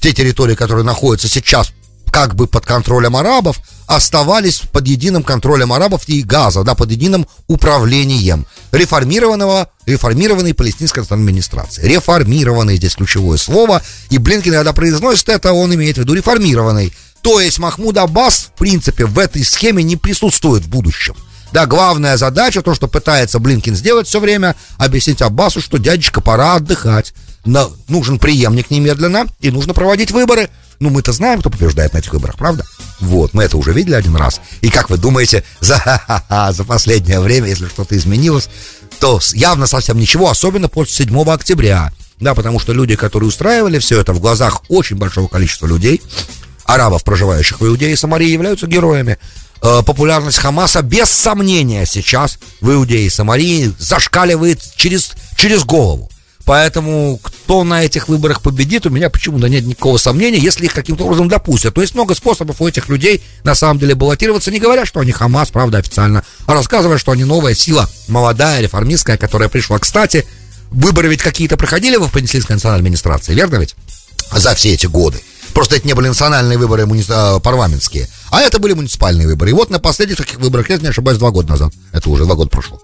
те 0.00 0.12
территории, 0.12 0.54
которые 0.54 0.84
находятся 0.84 1.28
сейчас 1.28 1.72
как 2.10 2.34
бы 2.34 2.46
под 2.46 2.64
контролем 2.64 3.16
арабов, 3.16 3.58
оставались 3.90 4.60
под 4.60 4.86
единым 4.86 5.24
контролем 5.24 5.72
арабов 5.72 6.08
и 6.08 6.22
Газа, 6.22 6.62
да, 6.62 6.76
под 6.76 6.92
единым 6.92 7.26
управлением 7.48 8.46
реформированного, 8.70 9.68
реформированной 9.84 10.54
палестинской 10.54 11.02
администрации. 11.02 11.84
Реформированный 11.88 12.76
здесь 12.76 12.94
ключевое 12.94 13.36
слово, 13.36 13.82
и 14.08 14.18
Блинкин, 14.18 14.52
когда 14.52 14.72
произносит 14.72 15.28
это, 15.28 15.52
он 15.52 15.74
имеет 15.74 15.96
в 15.96 16.00
виду 16.02 16.14
реформированный. 16.14 16.92
То 17.20 17.40
есть 17.40 17.58
Махмуд 17.58 17.98
Аббас, 17.98 18.50
в 18.54 18.58
принципе, 18.58 19.06
в 19.06 19.18
этой 19.18 19.44
схеме 19.44 19.82
не 19.82 19.96
присутствует 19.96 20.62
в 20.62 20.68
будущем. 20.68 21.16
Да, 21.50 21.66
главная 21.66 22.16
задача, 22.16 22.62
то, 22.62 22.74
что 22.74 22.86
пытается 22.86 23.40
Блинкин 23.40 23.74
сделать 23.74 24.06
все 24.06 24.20
время, 24.20 24.54
объяснить 24.78 25.20
Аббасу, 25.20 25.60
что 25.60 25.78
дядечка, 25.78 26.20
пора 26.20 26.54
отдыхать. 26.54 27.12
Но 27.44 27.72
нужен 27.88 28.20
преемник 28.20 28.70
немедленно, 28.70 29.26
и 29.40 29.50
нужно 29.50 29.74
проводить 29.74 30.12
выборы. 30.12 30.48
Ну, 30.78 30.90
мы-то 30.90 31.10
знаем, 31.10 31.40
кто 31.40 31.50
побеждает 31.50 31.92
на 31.92 31.98
этих 31.98 32.12
выборах, 32.12 32.36
правда? 32.36 32.64
Вот, 33.00 33.34
мы 33.34 33.44
это 33.44 33.56
уже 33.56 33.72
видели 33.72 33.94
один 33.94 34.16
раз. 34.16 34.40
И 34.60 34.70
как 34.70 34.90
вы 34.90 34.98
думаете, 34.98 35.44
за, 35.60 36.02
за 36.50 36.64
последнее 36.64 37.20
время, 37.20 37.48
если 37.48 37.66
что-то 37.66 37.96
изменилось, 37.96 38.48
то 38.98 39.20
явно 39.32 39.66
совсем 39.66 39.98
ничего, 39.98 40.30
особенно 40.30 40.68
после 40.68 41.06
7 41.06 41.30
октября. 41.30 41.92
Да, 42.20 42.34
потому 42.34 42.58
что 42.58 42.72
люди, 42.72 42.96
которые 42.96 43.28
устраивали 43.28 43.78
все 43.78 43.98
это 43.98 44.12
в 44.12 44.20
глазах 44.20 44.62
очень 44.68 44.96
большого 44.96 45.28
количества 45.28 45.66
людей, 45.66 46.02
арабов, 46.66 47.02
проживающих 47.02 47.60
в 47.60 47.66
Иудее 47.66 47.92
и 47.92 47.96
Самарии, 47.96 48.28
являются 48.28 48.66
героями. 48.66 49.16
Э, 49.62 49.82
популярность 49.84 50.38
Хамаса 50.38 50.82
без 50.82 51.08
сомнения 51.08 51.86
сейчас 51.86 52.38
в 52.60 52.70
Иудее 52.70 53.06
и 53.06 53.10
Самарии 53.10 53.72
зашкаливает 53.78 54.60
через, 54.76 55.12
через 55.36 55.64
голову. 55.64 56.09
Поэтому 56.50 57.20
кто 57.22 57.62
на 57.62 57.84
этих 57.84 58.08
выборах 58.08 58.42
победит, 58.42 58.84
у 58.84 58.90
меня 58.90 59.08
почему-то 59.08 59.48
нет 59.48 59.64
никакого 59.64 59.98
сомнения, 59.98 60.38
если 60.38 60.64
их 60.64 60.74
каким-то 60.74 61.04
образом 61.04 61.28
допустят. 61.28 61.74
То 61.74 61.80
есть 61.80 61.94
много 61.94 62.12
способов 62.16 62.60
у 62.60 62.66
этих 62.66 62.88
людей 62.88 63.22
на 63.44 63.54
самом 63.54 63.78
деле 63.78 63.94
баллотироваться, 63.94 64.50
не 64.50 64.58
говоря, 64.58 64.84
что 64.84 64.98
они 64.98 65.12
Хамас, 65.12 65.50
правда, 65.50 65.78
официально, 65.78 66.24
а 66.46 66.54
рассказывая, 66.54 66.98
что 66.98 67.12
они 67.12 67.22
новая 67.22 67.54
сила, 67.54 67.88
молодая, 68.08 68.62
реформистская, 68.62 69.16
которая 69.16 69.48
пришла. 69.48 69.78
Кстати, 69.78 70.26
выборы 70.72 71.06
ведь 71.06 71.22
какие-то 71.22 71.56
проходили 71.56 71.94
в 71.94 72.10
палестинской 72.10 72.56
национальной 72.56 72.82
администрации, 72.82 73.32
верно 73.32 73.58
ведь? 73.58 73.76
За 74.32 74.56
все 74.56 74.74
эти 74.74 74.86
годы. 74.86 75.20
Просто 75.54 75.76
это 75.76 75.86
не 75.86 75.94
были 75.94 76.08
национальные 76.08 76.58
выборы 76.58 76.84
муни... 76.84 77.04
А, 77.10 77.38
парламентские, 77.38 78.08
а 78.32 78.40
это 78.40 78.58
были 78.58 78.72
муниципальные 78.72 79.28
выборы. 79.28 79.52
И 79.52 79.54
вот 79.54 79.70
на 79.70 79.78
последних 79.78 80.16
таких 80.16 80.40
выборах, 80.40 80.68
я 80.68 80.78
не 80.78 80.88
ошибаюсь, 80.88 81.18
два 81.18 81.30
года 81.30 81.50
назад, 81.50 81.72
это 81.92 82.10
уже 82.10 82.24
два 82.24 82.34
года 82.34 82.50
прошло, 82.50 82.82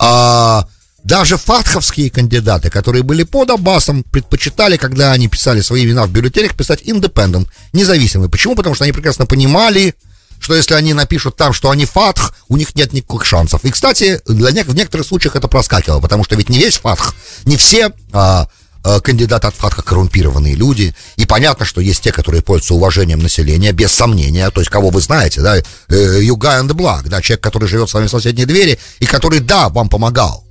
а, 0.00 0.66
даже 1.04 1.36
фатховские 1.36 2.10
кандидаты, 2.10 2.70
которые 2.70 3.02
были 3.02 3.22
под 3.22 3.50
Аббасом, 3.50 4.02
предпочитали, 4.04 4.78
когда 4.78 5.12
они 5.12 5.28
писали 5.28 5.60
свои 5.60 5.84
имена 5.84 6.06
в 6.06 6.10
бюллетенях, 6.10 6.56
писать 6.56 6.82
independent, 6.82 7.46
независимый. 7.72 8.30
Почему? 8.30 8.56
Потому 8.56 8.74
что 8.74 8.84
они 8.84 8.92
прекрасно 8.92 9.26
понимали, 9.26 9.94
что 10.40 10.54
если 10.54 10.74
они 10.74 10.94
напишут 10.94 11.36
там, 11.36 11.52
что 11.52 11.70
они 11.70 11.84
фатх, 11.84 12.34
у 12.48 12.56
них 12.56 12.74
нет 12.74 12.92
никаких 12.94 13.24
шансов. 13.26 13.64
И, 13.64 13.70
кстати, 13.70 14.20
для 14.26 14.50
не- 14.50 14.64
в 14.64 14.74
некоторых 14.74 15.06
случаях 15.06 15.36
это 15.36 15.46
проскакивало, 15.46 16.00
потому 16.00 16.24
что 16.24 16.36
ведь 16.36 16.48
не 16.48 16.58
весь 16.58 16.78
фатх, 16.78 17.14
не 17.44 17.56
все 17.58 17.92
а, 18.12 18.48
а, 18.82 19.00
кандидаты 19.00 19.46
от 19.46 19.54
фатха 19.54 19.82
коррумпированные 19.82 20.54
люди. 20.54 20.94
И 21.16 21.26
понятно, 21.26 21.66
что 21.66 21.82
есть 21.82 22.02
те, 22.02 22.12
которые 22.12 22.42
пользуются 22.42 22.74
уважением 22.74 23.20
населения, 23.20 23.72
без 23.72 23.92
сомнения. 23.92 24.48
То 24.50 24.60
есть, 24.60 24.70
кого 24.70 24.88
вы 24.88 25.02
знаете, 25.02 25.42
да, 25.42 25.56
Юга 25.88 26.60
and 26.60 26.70
Black, 26.70 27.08
да, 27.08 27.20
человек, 27.20 27.42
который 27.42 27.68
живет 27.68 27.90
с 27.90 27.94
вами 27.94 28.06
в 28.06 28.10
соседней 28.10 28.46
двери, 28.46 28.78
и 29.00 29.06
который, 29.06 29.40
да, 29.40 29.68
вам 29.68 29.88
помогал 29.90 30.43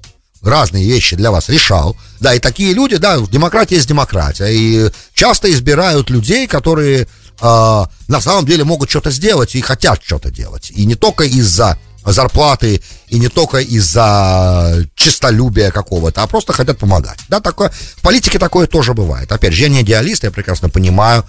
разные 0.43 0.85
вещи 0.85 1.15
для 1.15 1.31
вас 1.31 1.49
решал. 1.49 1.95
Да, 2.19 2.33
и 2.33 2.39
такие 2.39 2.73
люди, 2.73 2.97
да, 2.97 3.17
демократия 3.17 3.75
есть 3.75 3.87
демократия. 3.87 4.47
И 4.51 4.91
часто 5.13 5.51
избирают 5.51 6.09
людей, 6.09 6.47
которые 6.47 7.01
э, 7.01 7.05
на 7.39 8.21
самом 8.21 8.45
деле 8.45 8.63
могут 8.63 8.89
что-то 8.89 9.11
сделать 9.11 9.55
и 9.55 9.61
хотят 9.61 10.01
что-то 10.03 10.31
делать. 10.31 10.71
И 10.75 10.85
не 10.85 10.95
только 10.95 11.23
из-за 11.23 11.77
зарплаты 12.05 12.81
и 13.07 13.19
не 13.19 13.29
только 13.29 13.59
из-за 13.59 14.85
чистолюбия 14.95 15.71
какого-то, 15.71 16.23
а 16.23 16.27
просто 16.27 16.51
хотят 16.51 16.77
помогать. 16.77 17.19
Да, 17.29 17.39
такое, 17.39 17.69
в 17.69 18.01
политике 18.01 18.39
такое 18.39 18.67
тоже 18.67 18.93
бывает. 18.93 19.31
Опять 19.31 19.53
же, 19.53 19.63
я 19.63 19.69
не 19.69 19.81
идеалист, 19.81 20.23
я 20.23 20.31
прекрасно 20.31 20.69
понимаю, 20.69 21.25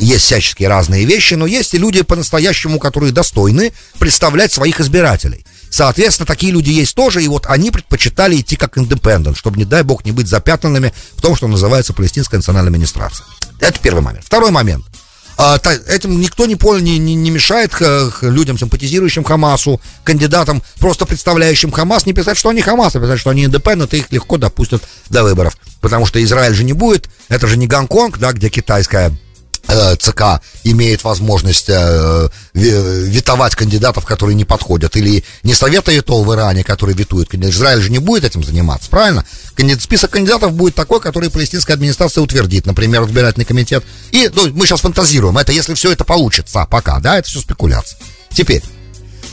есть 0.00 0.24
всяческие 0.24 0.68
разные 0.68 1.04
вещи, 1.04 1.34
но 1.34 1.46
есть 1.46 1.74
и 1.74 1.78
люди 1.78 2.02
по-настоящему, 2.02 2.78
которые 2.78 3.12
достойны 3.12 3.72
представлять 3.98 4.52
своих 4.52 4.80
избирателей. 4.80 5.46
Соответственно, 5.70 6.26
такие 6.26 6.52
люди 6.52 6.70
есть 6.70 6.94
тоже, 6.94 7.22
и 7.22 7.28
вот 7.28 7.46
они 7.46 7.70
предпочитали 7.70 8.40
идти 8.40 8.56
как 8.56 8.76
индепендент, 8.76 9.36
чтобы, 9.36 9.56
не 9.56 9.64
дай 9.64 9.82
бог, 9.82 10.04
не 10.04 10.12
быть 10.12 10.26
запятнанными 10.26 10.92
в 11.16 11.22
том, 11.22 11.36
что 11.36 11.46
называется 11.46 11.92
палестинская 11.92 12.38
национальная 12.38 12.70
администрация. 12.70 13.24
Это 13.60 13.78
первый 13.78 14.02
момент. 14.02 14.24
Второй 14.24 14.50
момент. 14.50 14.84
А, 15.38 15.58
этим 15.88 16.20
никто 16.20 16.44
не, 16.44 16.58
не, 16.82 16.98
не, 16.98 17.14
не 17.14 17.30
мешает 17.30 17.72
людям, 18.20 18.58
симпатизирующим 18.58 19.24
Хамасу, 19.24 19.80
кандидатам, 20.04 20.62
просто 20.78 21.06
представляющим 21.06 21.70
Хамас, 21.70 22.04
не 22.04 22.12
писать, 22.12 22.36
что 22.36 22.50
они 22.50 22.60
Хамас, 22.60 22.94
а 22.96 23.00
писать, 23.00 23.20
что 23.20 23.30
они 23.30 23.44
индепендент, 23.44 23.94
и 23.94 23.98
их 23.98 24.12
легко 24.12 24.36
допустят 24.36 24.82
до 25.08 25.22
выборов. 25.22 25.56
Потому 25.80 26.04
что 26.04 26.22
Израиль 26.22 26.52
же 26.52 26.64
не 26.64 26.74
будет, 26.74 27.08
это 27.28 27.46
же 27.46 27.56
не 27.56 27.66
Гонконг, 27.66 28.18
да, 28.18 28.32
где 28.32 28.50
китайская 28.50 29.12
ЦК 29.98 30.42
имеет 30.64 31.04
возможность 31.04 31.68
э, 31.68 32.28
витовать 32.54 33.54
кандидатов, 33.54 34.04
которые 34.04 34.34
не 34.34 34.44
подходят, 34.44 34.96
или 34.96 35.24
не 35.42 35.54
совета 35.54 35.92
ЕТО 35.92 36.22
в 36.22 36.34
Иране, 36.34 36.64
который 36.64 36.94
витует 36.94 37.34
Израиль 37.34 37.80
же 37.80 37.90
не 37.90 37.98
будет 37.98 38.24
этим 38.24 38.42
заниматься, 38.42 38.90
правильно? 38.90 39.24
Список 39.78 40.10
кандидатов 40.10 40.52
будет 40.52 40.74
такой, 40.74 41.00
который 41.00 41.30
палестинская 41.30 41.74
администрация 41.74 42.22
утвердит, 42.22 42.66
например, 42.66 43.04
избирательный 43.04 43.44
комитет. 43.44 43.84
И 44.12 44.30
ну, 44.34 44.48
мы 44.54 44.66
сейчас 44.66 44.80
фантазируем, 44.80 45.36
это 45.38 45.52
если 45.52 45.74
все 45.74 45.92
это 45.92 46.04
получится 46.04 46.66
пока, 46.70 47.00
да, 47.00 47.18
это 47.18 47.28
все 47.28 47.40
спекуляция. 47.40 47.98
Теперь, 48.32 48.62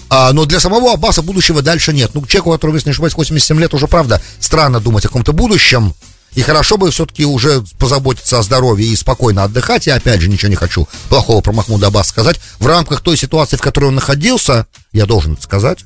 а, 0.09 0.31
но 0.33 0.45
для 0.45 0.59
самого 0.59 0.93
Аббаса 0.93 1.21
будущего 1.21 1.61
дальше 1.61 1.93
нет. 1.93 2.11
Ну, 2.13 2.25
человеку, 2.25 2.51
который, 2.51 2.75
если 2.75 2.89
не 2.89 2.91
ошибаюсь, 2.91 3.15
87 3.15 3.59
лет, 3.59 3.73
уже, 3.73 3.87
правда, 3.87 4.21
странно 4.39 4.79
думать 4.79 5.05
о 5.05 5.09
каком-то 5.09 5.33
будущем. 5.33 5.93
И 6.33 6.41
хорошо 6.41 6.77
бы 6.77 6.91
все-таки 6.91 7.25
уже 7.25 7.63
позаботиться 7.79 8.39
о 8.39 8.43
здоровье 8.43 8.87
и 8.87 8.95
спокойно 8.95 9.43
отдыхать. 9.43 9.87
Я 9.87 9.95
опять 9.95 10.21
же 10.21 10.29
ничего 10.29 10.49
не 10.49 10.55
хочу 10.55 10.87
плохого 11.09 11.41
про 11.41 11.51
Махмуда 11.51 11.87
Аббас 11.87 12.09
сказать. 12.09 12.39
В 12.59 12.67
рамках 12.67 13.01
той 13.01 13.17
ситуации, 13.17 13.57
в 13.57 13.61
которой 13.61 13.85
он 13.85 13.95
находился, 13.95 14.67
я 14.91 15.05
должен 15.05 15.33
это 15.33 15.41
сказать, 15.41 15.79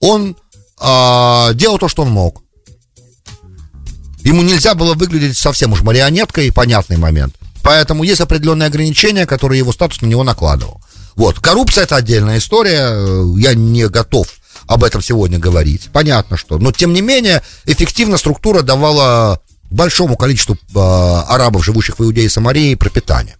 он 0.00 0.36
а, 0.78 1.52
делал 1.52 1.78
то, 1.78 1.88
что 1.88 2.02
он 2.02 2.10
мог. 2.10 2.42
Ему 4.22 4.42
нельзя 4.42 4.74
было 4.74 4.94
выглядеть 4.94 5.36
совсем 5.36 5.72
уж 5.72 5.82
марионеткой, 5.82 6.52
понятный 6.52 6.96
момент. 6.96 7.34
Поэтому 7.62 8.02
есть 8.02 8.20
определенные 8.20 8.66
ограничения, 8.66 9.26
которые 9.26 9.58
его 9.58 9.72
статус 9.72 10.00
на 10.00 10.06
него 10.06 10.24
накладывал. 10.24 10.80
Вот, 11.16 11.40
коррупция 11.40 11.84
это 11.84 11.96
отдельная 11.96 12.38
история, 12.38 12.94
я 13.36 13.54
не 13.54 13.88
готов 13.88 14.28
об 14.66 14.84
этом 14.84 15.02
сегодня 15.02 15.38
говорить, 15.38 15.88
понятно 15.92 16.36
что. 16.36 16.58
Но, 16.58 16.72
тем 16.72 16.92
не 16.92 17.02
менее, 17.02 17.42
эффективно 17.66 18.16
структура 18.16 18.62
давала 18.62 19.40
большому 19.70 20.16
количеству 20.16 20.54
э, 20.54 20.78
арабов, 20.78 21.64
живущих 21.64 21.98
в 21.98 22.02
Иудее 22.02 22.26
и 22.26 22.28
Самарии, 22.28 22.74
пропитание. 22.74 23.36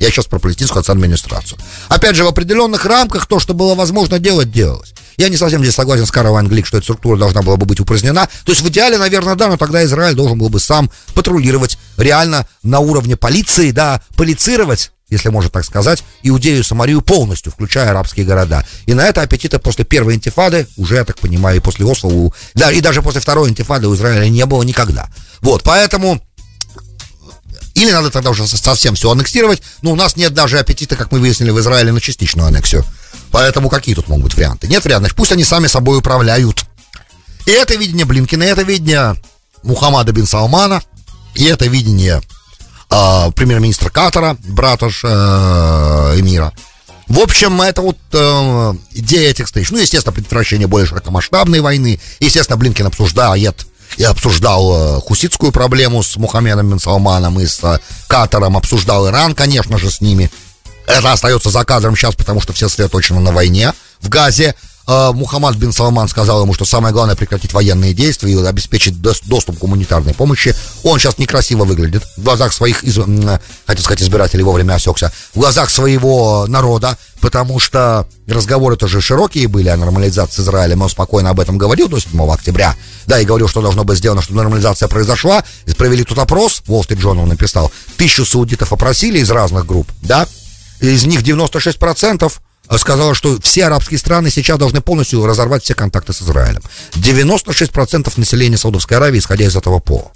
Я 0.00 0.10
сейчас 0.10 0.26
про 0.26 0.38
палестинскую 0.38 0.82
администрацию. 0.86 1.58
Опять 1.88 2.16
же, 2.16 2.24
в 2.24 2.28
определенных 2.28 2.86
рамках 2.86 3.26
то, 3.26 3.38
что 3.38 3.52
было 3.52 3.74
возможно 3.74 4.18
делать, 4.18 4.50
делалось. 4.50 4.94
Я 5.18 5.28
не 5.28 5.36
совсем 5.36 5.60
здесь 5.62 5.74
согласен 5.74 6.06
с 6.06 6.10
Карл 6.10 6.36
Англик, 6.36 6.66
что 6.66 6.78
эта 6.78 6.84
структура 6.84 7.18
должна 7.18 7.42
была 7.42 7.58
бы 7.58 7.66
быть 7.66 7.80
упразднена. 7.80 8.26
То 8.46 8.52
есть 8.52 8.62
в 8.62 8.68
идеале, 8.70 8.96
наверное, 8.96 9.34
да, 9.34 9.48
но 9.48 9.58
тогда 9.58 9.84
Израиль 9.84 10.14
должен 10.14 10.38
был 10.38 10.48
бы 10.48 10.58
сам 10.58 10.90
патрулировать 11.12 11.76
реально 11.98 12.46
на 12.62 12.78
уровне 12.80 13.16
полиции, 13.16 13.70
да, 13.70 14.00
полицировать 14.16 14.90
если 15.10 15.28
можно 15.28 15.50
так 15.50 15.64
сказать, 15.64 16.04
Иудею 16.22 16.60
и 16.60 16.62
Самарию 16.62 17.02
полностью, 17.02 17.52
включая 17.52 17.90
арабские 17.90 18.24
города. 18.24 18.64
И 18.86 18.94
на 18.94 19.04
это 19.04 19.22
аппетита 19.22 19.58
после 19.58 19.84
первой 19.84 20.14
интифады, 20.14 20.68
уже, 20.76 20.94
я 20.94 21.04
так 21.04 21.18
понимаю, 21.18 21.56
и 21.56 21.60
после 21.60 21.84
Осло, 21.84 22.32
да, 22.54 22.70
и 22.70 22.80
даже 22.80 23.02
после 23.02 23.20
второй 23.20 23.50
интифады 23.50 23.88
у 23.88 23.94
Израиля 23.96 24.28
не 24.28 24.46
было 24.46 24.62
никогда. 24.62 25.10
Вот, 25.40 25.62
поэтому 25.62 26.20
или 27.74 27.92
надо 27.92 28.10
тогда 28.10 28.30
уже 28.30 28.46
совсем 28.46 28.94
все 28.94 29.10
аннексировать, 29.10 29.62
но 29.82 29.92
у 29.92 29.96
нас 29.96 30.16
нет 30.16 30.34
даже 30.34 30.58
аппетита, 30.58 30.96
как 30.96 31.12
мы 31.12 31.20
выяснили 31.20 31.50
в 31.50 31.60
Израиле, 31.60 31.92
на 31.92 32.00
частичную 32.00 32.46
аннексию. 32.46 32.84
Поэтому 33.30 33.68
какие 33.68 33.94
тут 33.94 34.08
могут 34.08 34.24
быть 34.24 34.34
варианты? 34.34 34.66
Нет 34.66 34.84
вариантов, 34.84 35.14
пусть 35.14 35.32
они 35.32 35.44
сами 35.44 35.66
собой 35.66 35.98
управляют. 35.98 36.64
И 37.46 37.50
это 37.50 37.74
видение 37.76 38.04
Блинкина, 38.04 38.42
и 38.42 38.46
это 38.46 38.62
видение 38.62 39.16
Мухаммада 39.62 40.12
бин 40.12 40.26
Салмана, 40.26 40.82
и 41.34 41.44
это 41.44 41.66
видение 41.66 42.20
э, 42.90 43.30
премьер-министра 43.34 43.88
Катара, 43.88 44.36
брата 44.40 44.86
э, 44.86 46.16
эмира. 46.18 46.52
В 47.06 47.18
общем, 47.18 47.60
это 47.62 47.82
вот 47.82 47.98
э, 48.12 48.74
идея 48.92 49.30
этих 49.30 49.46
встреч. 49.46 49.70
Ну, 49.70 49.78
естественно, 49.78 50.12
предотвращение 50.12 50.68
более 50.68 50.86
широкомасштабной 50.86 51.60
войны. 51.60 52.00
Естественно, 52.20 52.56
Блинкин 52.56 52.86
обсуждает 52.86 53.66
и 53.96 54.04
обсуждал 54.04 54.98
э, 54.98 55.00
хуситскую 55.00 55.52
проблему 55.52 56.02
с 56.02 56.16
Мухаммедом 56.16 56.70
бен 56.70 56.78
Салманом 56.78 57.40
и 57.40 57.46
с 57.46 57.62
э, 57.62 57.78
Катаром, 58.08 58.56
обсуждал 58.56 59.08
Иран, 59.08 59.34
конечно 59.34 59.78
же, 59.78 59.90
с 59.90 60.00
ними. 60.00 60.30
Это 60.86 61.12
остается 61.12 61.50
за 61.50 61.64
кадром 61.64 61.96
сейчас, 61.96 62.14
потому 62.14 62.40
что 62.40 62.52
все 62.52 62.68
сосредоточены 62.68 63.20
на 63.20 63.32
войне 63.32 63.72
в 64.00 64.08
Газе. 64.08 64.54
А, 64.92 65.12
Мухаммад 65.12 65.54
бин 65.54 65.72
Салман 65.72 66.08
сказал 66.08 66.42
ему, 66.42 66.52
что 66.52 66.64
самое 66.64 66.92
главное 66.92 67.14
прекратить 67.14 67.52
военные 67.52 67.94
действия 67.94 68.32
и 68.32 68.44
обеспечить 68.44 69.00
доступ 69.00 69.56
к 69.56 69.60
гуманитарной 69.60 70.14
помощи. 70.14 70.52
Он 70.82 70.98
сейчас 70.98 71.16
некрасиво 71.16 71.64
выглядит 71.64 72.02
в 72.16 72.24
глазах 72.24 72.52
своих, 72.52 72.82
из, 72.82 72.96
хотел 72.96 73.84
сказать, 73.84 74.02
избирателей 74.02 74.42
вовремя 74.42 74.74
осекся, 74.74 75.12
в 75.32 75.38
глазах 75.38 75.70
своего 75.70 76.46
народа, 76.48 76.98
потому 77.20 77.60
что 77.60 78.08
разговоры 78.26 78.76
тоже 78.76 79.00
широкие 79.00 79.46
были 79.46 79.68
о 79.68 79.76
нормализации 79.76 80.38
с 80.38 80.40
Израилем. 80.40 80.82
Он 80.82 80.88
спокойно 80.88 81.30
об 81.30 81.38
этом 81.38 81.56
говорил 81.56 81.86
до 81.86 82.00
7 82.00 82.20
октября. 82.28 82.74
Да, 83.06 83.20
и 83.20 83.24
говорил, 83.24 83.46
что 83.46 83.62
должно 83.62 83.84
быть 83.84 83.98
сделано, 83.98 84.22
чтобы 84.22 84.38
нормализация 84.38 84.88
произошла. 84.88 85.44
Провели 85.78 86.02
тут 86.02 86.18
опрос, 86.18 86.64
Wall 86.66 86.80
Street 86.80 87.00
Journal 87.00 87.26
написал, 87.26 87.70
тысячу 87.96 88.24
саудитов 88.24 88.72
опросили 88.72 89.20
из 89.20 89.30
разных 89.30 89.66
групп, 89.66 89.86
да, 90.02 90.26
из 90.80 91.06
них 91.06 91.22
96% 91.22 92.32
сказала, 92.78 93.14
что 93.14 93.40
все 93.40 93.66
арабские 93.66 93.98
страны 93.98 94.30
сейчас 94.30 94.58
должны 94.58 94.80
полностью 94.80 95.24
разорвать 95.26 95.64
все 95.64 95.74
контакты 95.74 96.12
с 96.12 96.22
Израилем. 96.22 96.62
96% 96.94 98.12
населения 98.16 98.56
Саудовской 98.56 98.96
Аравии, 98.96 99.18
исходя 99.18 99.44
из 99.44 99.56
этого 99.56 99.80
пола. 99.80 100.12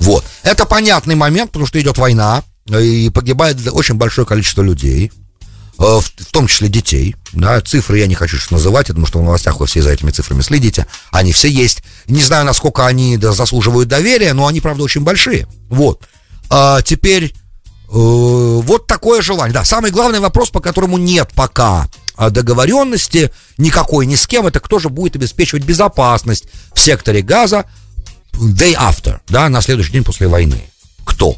Вот. 0.00 0.24
Это 0.42 0.64
понятный 0.64 1.14
момент, 1.14 1.52
потому 1.52 1.66
что 1.66 1.80
идет 1.80 1.98
война, 1.98 2.42
и 2.68 3.10
погибает 3.10 3.56
очень 3.70 3.96
большое 3.96 4.26
количество 4.26 4.62
людей, 4.62 5.12
э, 5.78 5.82
в, 5.82 6.32
том 6.32 6.46
числе 6.46 6.68
детей. 6.68 7.16
Да, 7.32 7.60
цифры 7.60 7.98
я 7.98 8.06
не 8.06 8.14
хочу 8.14 8.36
сейчас 8.36 8.50
называть, 8.50 8.88
потому 8.88 9.06
что 9.06 9.20
в 9.20 9.22
новостях 9.22 9.60
вы 9.60 9.66
все 9.66 9.82
за 9.82 9.90
этими 9.90 10.10
цифрами 10.10 10.42
следите. 10.42 10.86
Они 11.10 11.32
все 11.32 11.48
есть. 11.48 11.82
Не 12.06 12.22
знаю, 12.22 12.44
насколько 12.44 12.86
они 12.86 13.16
заслуживают 13.16 13.88
доверия, 13.88 14.32
но 14.32 14.46
они, 14.46 14.60
правда, 14.60 14.82
очень 14.82 15.02
большие. 15.02 15.46
Вот. 15.68 16.02
А 16.50 16.82
теперь 16.82 17.32
Э, 17.32 17.41
вот 17.98 18.86
такое 18.86 19.20
желание. 19.20 19.52
Да, 19.52 19.64
самый 19.64 19.90
главный 19.90 20.20
вопрос, 20.20 20.50
по 20.50 20.60
которому 20.60 20.96
нет 20.96 21.28
пока 21.34 21.88
а, 22.16 22.30
договоренности 22.30 23.32
никакой 23.58 24.06
ни 24.06 24.14
с 24.14 24.26
кем, 24.26 24.46
это 24.46 24.60
кто 24.60 24.78
же 24.78 24.88
будет 24.88 25.16
обеспечивать 25.16 25.64
безопасность 25.64 26.44
в 26.74 26.80
секторе 26.80 27.22
газа 27.22 27.66
day 28.32 28.74
after, 28.74 29.20
да, 29.28 29.48
на 29.48 29.60
следующий 29.60 29.92
день 29.92 30.04
после 30.04 30.28
войны. 30.28 30.62
Кто? 31.04 31.36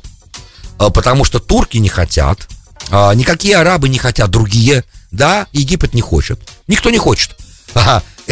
А, 0.79 0.91
потому 0.91 1.25
что 1.25 1.41
турки 1.41 1.79
не 1.79 1.89
хотят, 1.89 2.47
а, 2.91 3.13
никакие 3.15 3.57
арабы 3.57 3.89
не 3.89 3.99
хотят, 3.99 4.31
другие, 4.31 4.85
да, 5.11 5.47
Египет 5.53 5.95
не 5.95 6.03
хочет. 6.03 6.41
Никто 6.69 6.91
не 6.91 6.99
хочет. 6.99 7.37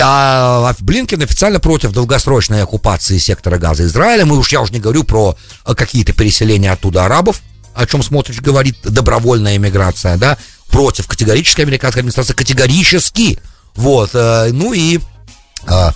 А 0.01 0.73
Блинкен 0.81 1.21
официально 1.21 1.61
против 1.61 1.93
долгосрочной 1.93 2.63
оккупации 2.63 3.19
сектора 3.19 3.59
газа 3.59 3.85
Израиля. 3.85 4.25
Мы 4.25 4.39
уж, 4.39 4.51
я 4.51 4.63
уже 4.63 4.73
не 4.73 4.81
говорю 4.81 5.05
про 5.05 5.37
какие-то 5.65 6.13
переселения 6.15 6.73
оттуда 6.73 7.05
арабов 7.05 7.43
о 7.75 7.87
чем 7.87 8.03
Смотрич 8.03 8.41
говорит, 8.41 8.77
добровольная 8.83 9.57
иммиграция, 9.57 10.17
да, 10.17 10.39
против 10.69 11.07
категорической 11.07 11.65
американской 11.65 12.01
администрации, 12.01 12.35
категорически. 12.35 13.39
Вот, 13.75 14.11
э, 14.15 14.51
ну 14.53 14.73
и 14.73 14.99
э, 15.67 15.91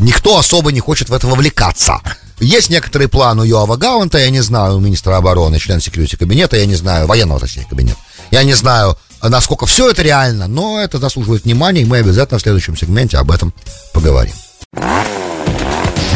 никто 0.00 0.38
особо 0.38 0.72
не 0.72 0.80
хочет 0.80 1.08
в 1.08 1.14
это 1.14 1.26
вовлекаться. 1.26 2.00
Есть 2.40 2.70
некоторые 2.70 3.08
планы 3.08 3.42
у 3.42 3.44
Йоава 3.44 3.76
Гаунта, 3.76 4.18
я 4.18 4.30
не 4.30 4.40
знаю, 4.40 4.76
у 4.76 4.80
министра 4.80 5.16
обороны, 5.16 5.58
член 5.58 5.80
секьюрити 5.80 6.16
кабинета, 6.16 6.56
я 6.56 6.66
не 6.66 6.74
знаю, 6.74 7.06
военного, 7.06 7.40
точнее, 7.40 7.66
кабинета. 7.68 7.98
Я 8.30 8.42
не 8.42 8.54
знаю, 8.54 8.98
насколько 9.22 9.66
все 9.66 9.90
это 9.90 10.02
реально, 10.02 10.48
но 10.48 10.80
это 10.80 10.98
заслуживает 10.98 11.44
внимания, 11.44 11.82
и 11.82 11.84
мы 11.84 11.98
обязательно 11.98 12.38
в 12.38 12.42
следующем 12.42 12.76
сегменте 12.76 13.18
об 13.18 13.30
этом 13.30 13.54
поговорим. 13.92 14.34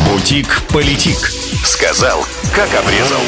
Бутик-политик. 0.09 1.33
Сказал, 1.64 2.25
как 2.55 2.68
обрезал. 2.75 3.20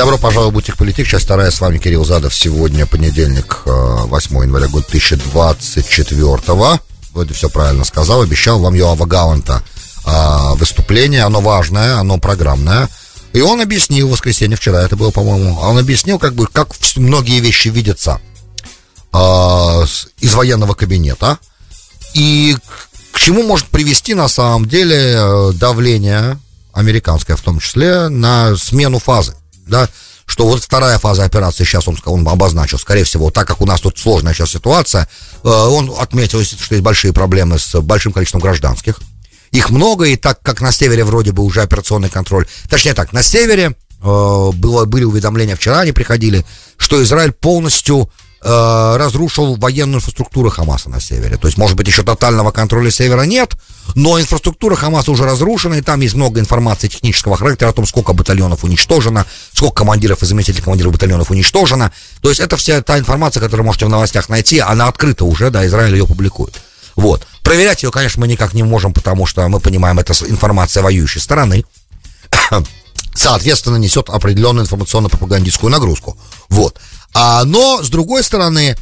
Добро 0.00 0.16
пожаловать 0.16 0.52
в 0.52 0.54
Бутик 0.54 0.76
Политик. 0.78 1.06
Часть 1.06 1.26
вторая. 1.26 1.50
С 1.50 1.60
вами 1.60 1.76
Кирилл 1.76 2.06
Задов. 2.06 2.34
Сегодня 2.34 2.86
понедельник, 2.86 3.62
8 3.66 4.38
э, 4.38 4.42
января 4.44 4.66
год 4.68 4.86
2024. 4.88 6.80
Вроде 7.12 7.34
все 7.34 7.50
правильно 7.50 7.84
сказал. 7.84 8.22
Обещал 8.22 8.60
вам 8.60 8.72
Йоава 8.72 9.04
Галанта 9.04 9.62
э, 10.06 10.54
выступление. 10.54 11.24
Оно 11.24 11.40
важное, 11.42 11.96
оно 11.98 12.16
программное. 12.18 12.88
И 13.34 13.42
он 13.42 13.60
объяснил 13.60 14.08
в 14.08 14.12
воскресенье 14.12 14.56
вчера, 14.56 14.82
это 14.82 14.96
было, 14.96 15.10
по-моему, 15.10 15.54
он 15.60 15.78
объяснил, 15.78 16.18
как 16.18 16.34
бы, 16.34 16.46
как 16.46 16.70
многие 16.96 17.40
вещи 17.40 17.68
видятся 17.68 18.20
э, 19.12 19.18
из 20.20 20.34
военного 20.34 20.74
кабинета 20.74 21.38
и 22.14 22.56
к 23.12 23.18
чему 23.18 23.42
может 23.42 23.66
привести 23.66 24.14
на 24.14 24.28
самом 24.28 24.66
деле 24.66 25.52
давление 25.54 26.38
американская 26.72 27.36
в 27.36 27.40
том 27.40 27.60
числе, 27.60 28.08
на 28.08 28.56
смену 28.56 28.98
фазы, 28.98 29.34
да, 29.66 29.88
что 30.26 30.46
вот 30.46 30.62
вторая 30.62 30.98
фаза 30.98 31.24
операции 31.24 31.64
сейчас 31.64 31.88
он, 31.88 31.98
он 32.04 32.26
обозначил, 32.28 32.78
скорее 32.78 33.04
всего, 33.04 33.30
так 33.30 33.48
как 33.48 33.60
у 33.60 33.66
нас 33.66 33.80
тут 33.80 33.98
сложная 33.98 34.32
сейчас 34.32 34.50
ситуация, 34.50 35.08
э, 35.42 35.48
он 35.48 35.92
отметил, 35.98 36.42
что 36.42 36.74
есть 36.74 36.84
большие 36.84 37.12
проблемы 37.12 37.58
с 37.58 37.80
большим 37.80 38.12
количеством 38.12 38.40
гражданских, 38.40 39.00
их 39.50 39.70
много, 39.70 40.04
и 40.04 40.16
так 40.16 40.40
как 40.42 40.60
на 40.60 40.70
севере 40.70 41.04
вроде 41.04 41.32
бы 41.32 41.42
уже 41.42 41.62
операционный 41.62 42.10
контроль, 42.10 42.46
точнее 42.68 42.94
так, 42.94 43.12
на 43.12 43.22
севере 43.22 43.74
э, 44.02 44.50
было, 44.54 44.84
были 44.84 45.04
уведомления 45.04 45.56
вчера, 45.56 45.80
они 45.80 45.92
приходили, 45.92 46.46
что 46.76 47.02
Израиль 47.02 47.32
полностью 47.32 48.08
э, 48.40 48.96
разрушил 48.96 49.56
военную 49.56 49.96
инфраструктуру 49.98 50.50
Хамаса 50.50 50.88
на 50.88 51.00
севере. 51.00 51.36
То 51.36 51.48
есть, 51.48 51.58
может 51.58 51.76
быть, 51.76 51.88
еще 51.88 52.04
тотального 52.04 52.52
контроля 52.52 52.90
севера 52.90 53.22
нет, 53.22 53.56
но 53.94 54.20
инфраструктура 54.20 54.74
Хамаса 54.74 55.10
уже 55.10 55.24
разрушена, 55.24 55.74
и 55.74 55.82
там 55.82 56.00
есть 56.00 56.14
много 56.14 56.40
информации 56.40 56.88
технического 56.88 57.36
характера 57.36 57.68
о 57.68 57.72
том, 57.72 57.86
сколько 57.86 58.12
батальонов 58.12 58.64
уничтожено, 58.64 59.26
сколько 59.52 59.76
командиров 59.76 60.22
и 60.22 60.26
заместителей 60.26 60.62
командиров 60.62 60.92
батальонов 60.92 61.30
уничтожено. 61.30 61.92
То 62.20 62.28
есть, 62.28 62.40
это 62.40 62.56
вся 62.56 62.82
та 62.82 62.98
информация, 62.98 63.40
которую 63.40 63.66
можете 63.66 63.86
в 63.86 63.88
новостях 63.88 64.28
найти, 64.28 64.58
она 64.58 64.88
открыта 64.88 65.24
уже, 65.24 65.50
да, 65.50 65.66
Израиль 65.66 65.94
ее 65.94 66.06
публикует. 66.06 66.60
Вот. 66.96 67.26
Проверять 67.42 67.82
ее, 67.82 67.90
конечно, 67.90 68.20
мы 68.20 68.28
никак 68.28 68.54
не 68.54 68.62
можем, 68.62 68.92
потому 68.92 69.26
что 69.26 69.46
мы 69.48 69.60
понимаем, 69.60 69.98
это 69.98 70.12
информация 70.28 70.82
воюющей 70.82 71.20
стороны. 71.20 71.64
Соответственно, 73.14 73.76
несет 73.76 74.08
определенную 74.08 74.64
информационно-пропагандистскую 74.64 75.70
нагрузку. 75.70 76.16
Вот. 76.48 76.78
А, 77.14 77.44
но, 77.44 77.82
с 77.82 77.88
другой 77.88 78.22
стороны, 78.22 78.76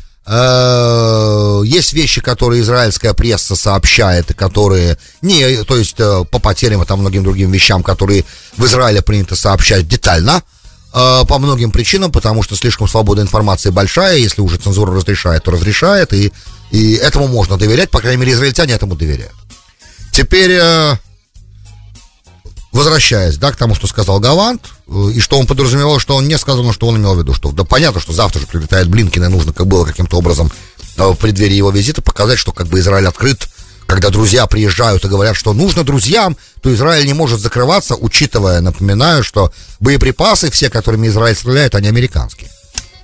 есть 1.65 1.93
вещи, 1.95 2.21
которые 2.21 2.61
израильская 2.61 3.15
пресса 3.15 3.57
сообщает, 3.57 4.35
которые 4.35 4.99
не, 5.23 5.65
то 5.65 5.77
есть 5.77 5.99
э, 5.99 6.25
по 6.31 6.39
потерям 6.39 6.83
и 6.83 6.87
там 6.87 7.01
многим 7.01 7.25
другим 7.25 7.51
вещам, 7.51 7.83
которые 7.83 8.25
в 8.57 8.65
Израиле 8.67 9.01
принято 9.01 9.37
сообщать 9.37 9.89
детально, 9.89 10.43
э, 10.93 11.25
по 11.27 11.39
многим 11.39 11.71
причинам, 11.71 12.13
потому 12.13 12.43
что 12.43 12.57
слишком 12.57 12.89
свобода 12.89 13.23
информации 13.23 13.71
большая, 13.71 14.19
если 14.19 14.43
уже 14.43 14.59
цензура 14.59 14.93
разрешает, 14.93 15.45
то 15.45 15.51
разрешает, 15.51 16.13
и, 16.13 16.33
и 16.71 16.95
этому 16.95 17.27
можно 17.29 17.57
доверять, 17.57 17.91
по 17.91 18.01
крайней 18.01 18.21
мере, 18.21 18.33
израильтяне 18.33 18.75
этому 18.75 18.97
доверяют. 18.97 19.35
Теперь 20.13 20.59
э, 20.61 20.97
возвращаясь, 22.73 23.37
да, 23.39 23.53
к 23.53 23.57
тому, 23.57 23.75
что 23.75 23.87
сказал 23.87 24.21
Галант, 24.21 24.63
э, 24.67 24.78
и 24.89 25.21
что 25.21 25.39
он 25.39 25.47
подразумевал, 25.47 25.99
что 25.99 26.17
он 26.17 26.27
не 26.29 26.39
сказал, 26.39 26.63
но 26.63 26.73
что 26.73 26.87
он 26.87 26.97
имел 26.97 27.15
в 27.15 27.19
виду, 27.19 27.35
что 27.35 27.53
да 27.53 27.65
понятно, 27.65 28.01
что 28.01 28.13
завтра 28.13 28.41
же 28.41 28.47
прилетает 28.47 28.89
Блинкин, 28.89 29.25
и 29.25 29.29
нужно, 29.29 29.53
как 29.53 29.67
было 29.67 29.85
каким-то 29.85 30.17
образом 30.17 30.51
э, 30.97 31.07
в 31.07 31.15
преддверии 31.15 31.55
его 31.55 31.71
визита 31.71 32.01
показать, 32.01 32.39
что 32.39 32.53
как 32.53 32.69
бы 32.69 32.79
Израиль 32.81 33.07
открыт, 33.07 33.49
когда 33.87 34.09
друзья 34.09 34.47
приезжают 34.47 35.05
и 35.05 35.09
говорят, 35.09 35.37
что 35.37 35.53
нужно 35.53 35.85
друзьям, 35.85 36.37
то 36.63 36.73
Израиль 36.73 37.07
не 37.07 37.13
может 37.13 37.41
закрываться, 37.41 37.97
учитывая, 37.97 38.61
напоминаю, 38.61 39.23
что 39.23 39.53
боеприпасы, 39.81 40.51
все, 40.51 40.71
которыми 40.71 41.09
Израиль 41.09 41.37
стреляет, 41.37 41.75
они 41.75 41.89
американские. 41.89 42.51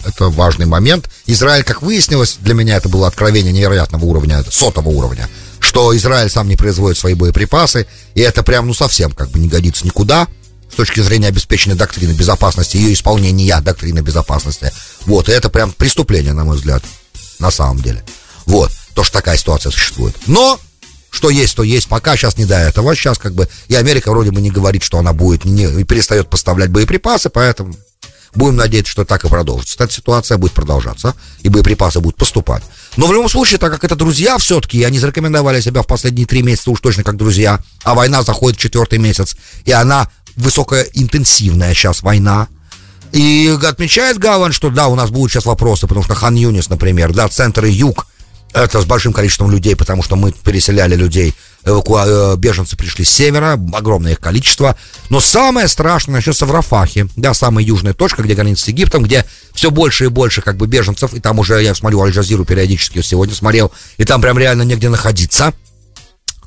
Это 0.07 0.29
важный 0.29 0.67
момент. 0.67 1.11
Израиль, 1.27 1.65
как 1.65 1.81
выяснилось, 1.83 2.37
для 2.41 2.55
меня 2.55 2.77
это 2.77 2.89
было 2.89 3.09
откровение 3.09 3.53
невероятного 3.53 4.05
уровня, 4.05 4.43
сотого 4.51 4.89
уровня 4.89 5.29
что 5.61 5.97
Израиль 5.97 6.29
сам 6.29 6.47
не 6.47 6.57
производит 6.57 6.99
свои 6.99 7.15
боеприпасы, 7.15 7.87
и 8.15 8.21
это 8.21 8.43
прям, 8.43 8.67
ну, 8.67 8.75
совсем 8.75 9.13
как 9.13 9.31
бы 9.31 9.39
не 9.39 9.49
годится 9.49 9.87
никуда 9.87 10.29
с 10.75 10.77
точки 10.77 10.99
зрения 10.99 11.29
обеспечения 11.29 11.77
доктрины 11.77 12.11
безопасности, 12.11 12.77
ее 12.77 12.93
исполнения 12.93 13.61
доктрины 13.61 14.01
безопасности. 14.01 14.73
Вот, 15.03 15.29
и 15.29 15.33
это 15.33 15.49
прям 15.49 15.71
преступление, 15.71 16.33
на 16.33 16.45
мой 16.45 16.57
взгляд, 16.57 16.83
на 17.39 17.53
самом 17.53 17.81
деле. 17.81 18.03
Вот, 18.45 18.73
то, 18.93 19.05
что 19.05 19.13
такая 19.13 19.37
ситуация 19.37 19.71
существует. 19.71 20.17
Но 20.27 20.59
что 21.11 21.31
есть, 21.31 21.55
то 21.55 21.63
есть. 21.63 21.87
Пока 21.87 22.17
сейчас 22.17 22.39
не 22.39 22.45
до 22.45 22.57
этого. 22.57 22.97
Сейчас 22.97 23.19
как 23.19 23.35
бы 23.35 23.49
и 23.69 23.77
Америка 23.77 24.11
вроде 24.11 24.33
бы 24.33 24.41
не 24.41 24.51
говорит, 24.51 24.83
что 24.83 24.99
она 24.99 25.13
будет, 25.13 25.45
не 25.45 25.85
перестает 25.85 26.29
поставлять 26.29 26.71
боеприпасы, 26.71 27.31
поэтому 27.31 27.77
будем 28.35 28.57
надеяться, 28.57 28.91
что 28.91 29.05
так 29.05 29.25
и 29.25 29.29
продолжится. 29.29 29.85
Эта 29.85 29.93
ситуация 29.93 30.39
будет 30.39 30.53
продолжаться, 30.53 31.15
и 31.43 31.49
боеприпасы 31.49 32.01
будут 32.01 32.17
поступать. 32.17 32.65
Но 32.97 33.07
в 33.07 33.13
любом 33.13 33.29
случае, 33.29 33.59
так 33.59 33.73
как 33.73 33.85
это 33.85 33.95
друзья 33.95 34.39
все-таки, 34.39 34.83
они 34.83 34.99
зарекомендовали 34.99 35.61
себя 35.61 35.83
в 35.83 35.87
последние 35.87 36.27
три 36.27 36.43
месяца 36.43 36.73
уж 36.73 36.81
точно 36.81 37.05
как 37.05 37.17
друзья, 37.17 37.61
а 37.85 37.95
война 37.95 38.25
заходит 38.25 38.59
в 38.59 38.63
четвертый 38.63 38.99
месяц, 38.99 39.37
и 39.65 39.71
она 39.71 40.11
высокоинтенсивная 40.37 41.75
сейчас 41.75 42.03
война, 42.03 42.49
и 43.13 43.57
отмечает 43.63 44.19
Гаван, 44.19 44.53
что 44.53 44.71
да, 44.71 44.89
у 44.89 44.97
нас 44.97 45.11
будут 45.11 45.31
сейчас 45.31 45.47
вопросы, 45.47 45.87
потому 45.87 46.05
что 46.05 46.15
Хан 46.15 46.35
Юнис, 46.35 46.69
например, 46.69 47.13
да, 47.13 47.29
центр 47.29 47.65
и 47.65 47.71
юг, 47.71 48.07
это 48.53 48.81
с 48.81 48.85
большим 48.85 49.13
количеством 49.13 49.51
людей, 49.51 49.77
потому 49.77 50.03
что 50.03 50.17
мы 50.17 50.33
переселяли 50.33 50.95
людей 50.95 51.35
эвакуа... 51.65 52.05
Э, 52.07 52.37
беженцы 52.37 52.77
пришли 52.77 53.05
с 53.05 53.11
севера, 53.11 53.59
огромное 53.73 54.13
их 54.13 54.21
количество. 54.21 54.77
Но 55.11 55.21
самое 55.21 55.67
страшное 55.69 56.17
начнется 56.17 56.47
в 56.47 56.53
Рафахе, 56.53 57.09
да, 57.17 57.35
самая 57.35 57.65
южная 57.65 57.95
точка, 57.95 58.23
где 58.23 58.35
граница 58.35 58.65
с 58.65 58.69
Египтом, 58.69 59.03
где 59.03 59.25
все 59.53 59.71
больше 59.71 60.05
и 60.05 60.09
больше 60.09 60.41
как 60.41 60.57
бы 60.57 60.67
беженцев, 60.67 61.15
и 61.15 61.21
там 61.21 61.39
уже 61.39 61.63
я 61.63 61.75
смотрю 61.75 62.01
Аль-Джазиру 62.01 62.45
периодически 62.45 63.03
сегодня 63.03 63.35
смотрел, 63.35 63.73
и 63.97 64.05
там 64.05 64.21
прям 64.21 64.39
реально 64.39 64.63
негде 64.63 64.89
находиться 64.89 65.53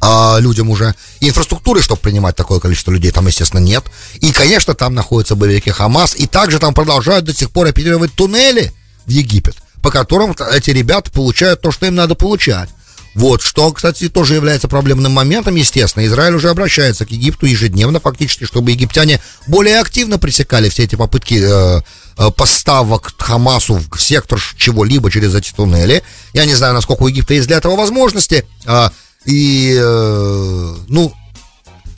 а, 0.02 0.38
людям 0.40 0.70
уже. 0.70 0.96
Инфраструктуры, 1.20 1.82
чтобы 1.82 2.02
принимать 2.02 2.36
такое 2.36 2.60
количество 2.60 2.92
людей, 2.92 3.12
там, 3.12 3.28
естественно, 3.28 3.60
нет. 3.60 3.84
И, 4.16 4.32
конечно, 4.32 4.74
там 4.74 4.94
находятся 4.94 5.36
боевики 5.36 5.70
Хамас, 5.70 6.16
и 6.16 6.28
также 6.28 6.60
там 6.60 6.74
продолжают 6.74 7.26
до 7.26 7.34
сих 7.34 7.52
пор 7.52 7.68
оперировать 7.68 8.14
туннели 8.14 8.72
в 9.06 9.10
Египет, 9.10 9.56
по 9.82 9.92
которым 9.92 10.36
эти 10.52 10.72
ребята 10.72 11.12
получают 11.12 11.62
то, 11.62 11.72
что 11.72 11.86
им 11.86 11.96
надо 11.96 12.16
получать. 12.16 12.70
Вот, 13.18 13.42
что, 13.42 13.72
кстати, 13.72 14.10
тоже 14.10 14.36
является 14.36 14.68
проблемным 14.68 15.12
моментом, 15.12 15.56
естественно. 15.56 16.06
Израиль 16.06 16.36
уже 16.36 16.50
обращается 16.50 17.04
к 17.04 17.10
Египту 17.10 17.48
ежедневно, 17.48 18.00
фактически, 18.00 18.44
чтобы 18.44 18.70
египтяне 18.70 19.20
более 19.48 19.80
активно 19.80 20.20
пресекали 20.20 20.70
все 20.70 20.84
эти 20.84 20.94
попытки 20.94 21.42
э, 21.44 21.82
э, 22.16 22.30
поставок 22.30 23.12
Хамасу 23.18 23.82
в 23.92 24.00
сектор 24.00 24.40
чего-либо 24.56 25.10
через 25.10 25.34
эти 25.34 25.52
туннели. 25.52 26.04
Я 26.34 26.46
не 26.46 26.54
знаю, 26.54 26.76
насколько 26.76 27.02
у 27.02 27.08
Египта 27.08 27.34
есть 27.34 27.48
для 27.48 27.58
этого 27.58 27.76
возможности. 27.76 28.46
Э, 28.68 28.90
и, 29.26 29.78
э, 29.78 30.76
ну, 30.88 31.14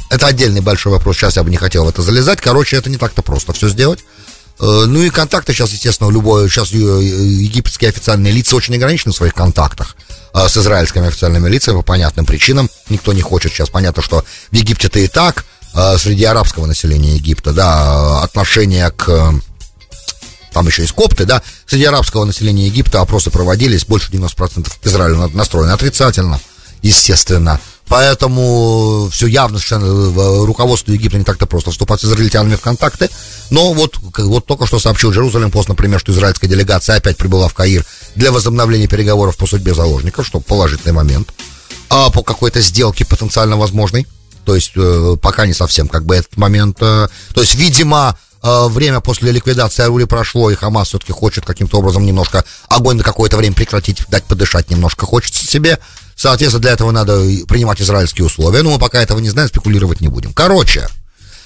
это 0.09 0.27
отдельный 0.27 0.61
большой 0.61 0.91
вопрос. 0.91 1.17
Сейчас 1.17 1.37
я 1.37 1.43
бы 1.43 1.49
не 1.49 1.57
хотел 1.57 1.85
в 1.85 1.89
это 1.89 2.01
залезать. 2.01 2.41
Короче, 2.41 2.77
это 2.77 2.89
не 2.89 2.97
так-то 2.97 3.21
просто 3.21 3.53
все 3.53 3.69
сделать. 3.69 3.99
Э, 4.59 4.85
ну 4.87 5.01
и 5.01 5.09
контакты 5.09 5.53
сейчас, 5.53 5.71
естественно, 5.71 6.09
любой, 6.09 6.49
сейчас 6.49 6.73
э, 6.73 6.77
египетские 6.77 7.89
официальные 7.89 8.33
лица 8.33 8.55
очень 8.55 8.75
ограничены 8.75 9.13
в 9.13 9.15
своих 9.15 9.33
контактах 9.33 9.95
э, 10.33 10.47
с 10.47 10.57
израильскими 10.57 11.07
официальными 11.07 11.47
лицами 11.47 11.77
по 11.77 11.83
понятным 11.83 12.25
причинам. 12.25 12.69
Никто 12.89 13.13
не 13.13 13.21
хочет 13.21 13.53
сейчас. 13.53 13.69
Понятно, 13.69 14.01
что 14.01 14.25
в 14.51 14.55
Египте-то 14.55 14.99
и 14.99 15.07
так, 15.07 15.45
среди 15.97 16.25
арабского 16.25 16.65
населения 16.65 17.13
Египта, 17.13 17.53
да, 17.53 18.23
отношение 18.23 18.89
к 18.89 19.39
там 20.51 20.65
еще 20.65 20.81
есть 20.81 20.93
копты, 20.93 21.25
да, 21.25 21.43
среди 21.67 21.85
арабского 21.85 22.25
населения 22.25 22.65
Египта 22.65 23.01
опросы 23.01 23.29
проводились, 23.29 23.85
больше 23.85 24.11
90% 24.11 24.67
к 24.81 24.87
Израилю 24.87 25.29
настроены 25.31 25.71
отрицательно, 25.71 26.39
естественно. 26.81 27.59
Поэтому 27.89 29.09
все 29.11 29.25
явно 29.25 29.57
совершенно 29.57 29.87
в 29.87 30.45
руководству 30.45 30.93
Египта 30.93 31.17
не 31.17 31.23
так-то 31.23 31.47
просто 31.47 31.71
вступать 31.71 31.99
с 31.99 32.05
израильтянами 32.05 32.55
в 32.55 32.61
контакты. 32.61 33.09
Но 33.49 33.73
вот, 33.73 33.97
вот 34.17 34.45
только 34.45 34.67
что 34.67 34.77
сообщил 34.77 35.11
Джерузалем 35.11 35.49
пост, 35.49 35.69
например, 35.69 35.99
что 35.99 36.11
израильская 36.11 36.47
делегация 36.47 36.97
опять 36.97 37.17
прибыла 37.17 37.47
в 37.47 37.55
Каир 37.55 37.83
для 38.15 38.31
возобновления 38.31 38.87
переговоров 38.87 39.37
по 39.37 39.47
судьбе 39.47 39.73
заложников, 39.73 40.27
что 40.27 40.39
положительный 40.39 40.93
момент. 40.93 41.33
А 41.89 42.11
по 42.11 42.21
какой-то 42.21 42.61
сделке 42.61 43.05
потенциально 43.05 43.57
возможной. 43.57 44.05
То 44.45 44.53
есть 44.53 44.71
э, 44.75 45.15
пока 45.19 45.47
не 45.47 45.53
совсем 45.53 45.87
как 45.87 46.05
бы 46.05 46.15
этот 46.15 46.37
момент. 46.37 46.77
Э, 46.81 47.07
то 47.33 47.41
есть, 47.41 47.55
видимо, 47.55 48.17
э, 48.43 48.67
время 48.67 48.99
после 48.99 49.31
ликвидации 49.31 49.83
Арули 49.83 50.03
прошло, 50.03 50.51
и 50.51 50.55
Хамас 50.55 50.89
все-таки 50.89 51.11
хочет 51.11 51.45
каким-то 51.45 51.79
образом 51.79 52.05
немножко 52.05 52.45
огонь 52.67 52.97
на 52.97 53.03
какое-то 53.03 53.37
время 53.37 53.55
прекратить, 53.55 54.03
дать 54.09 54.25
подышать 54.25 54.69
немножко 54.69 55.07
хочется 55.07 55.45
себе. 55.45 55.79
Соответственно, 56.19 56.61
для 56.61 56.71
этого 56.73 56.91
надо 56.91 57.13
принимать 57.47 57.81
израильские 57.81 58.25
условия. 58.25 58.61
Но 58.61 58.71
мы 58.71 58.77
пока 58.77 59.01
этого 59.01 59.19
не 59.19 59.29
знаем, 59.29 59.47
спекулировать 59.47 60.01
не 60.01 60.09
будем. 60.09 60.33
Короче, 60.33 60.89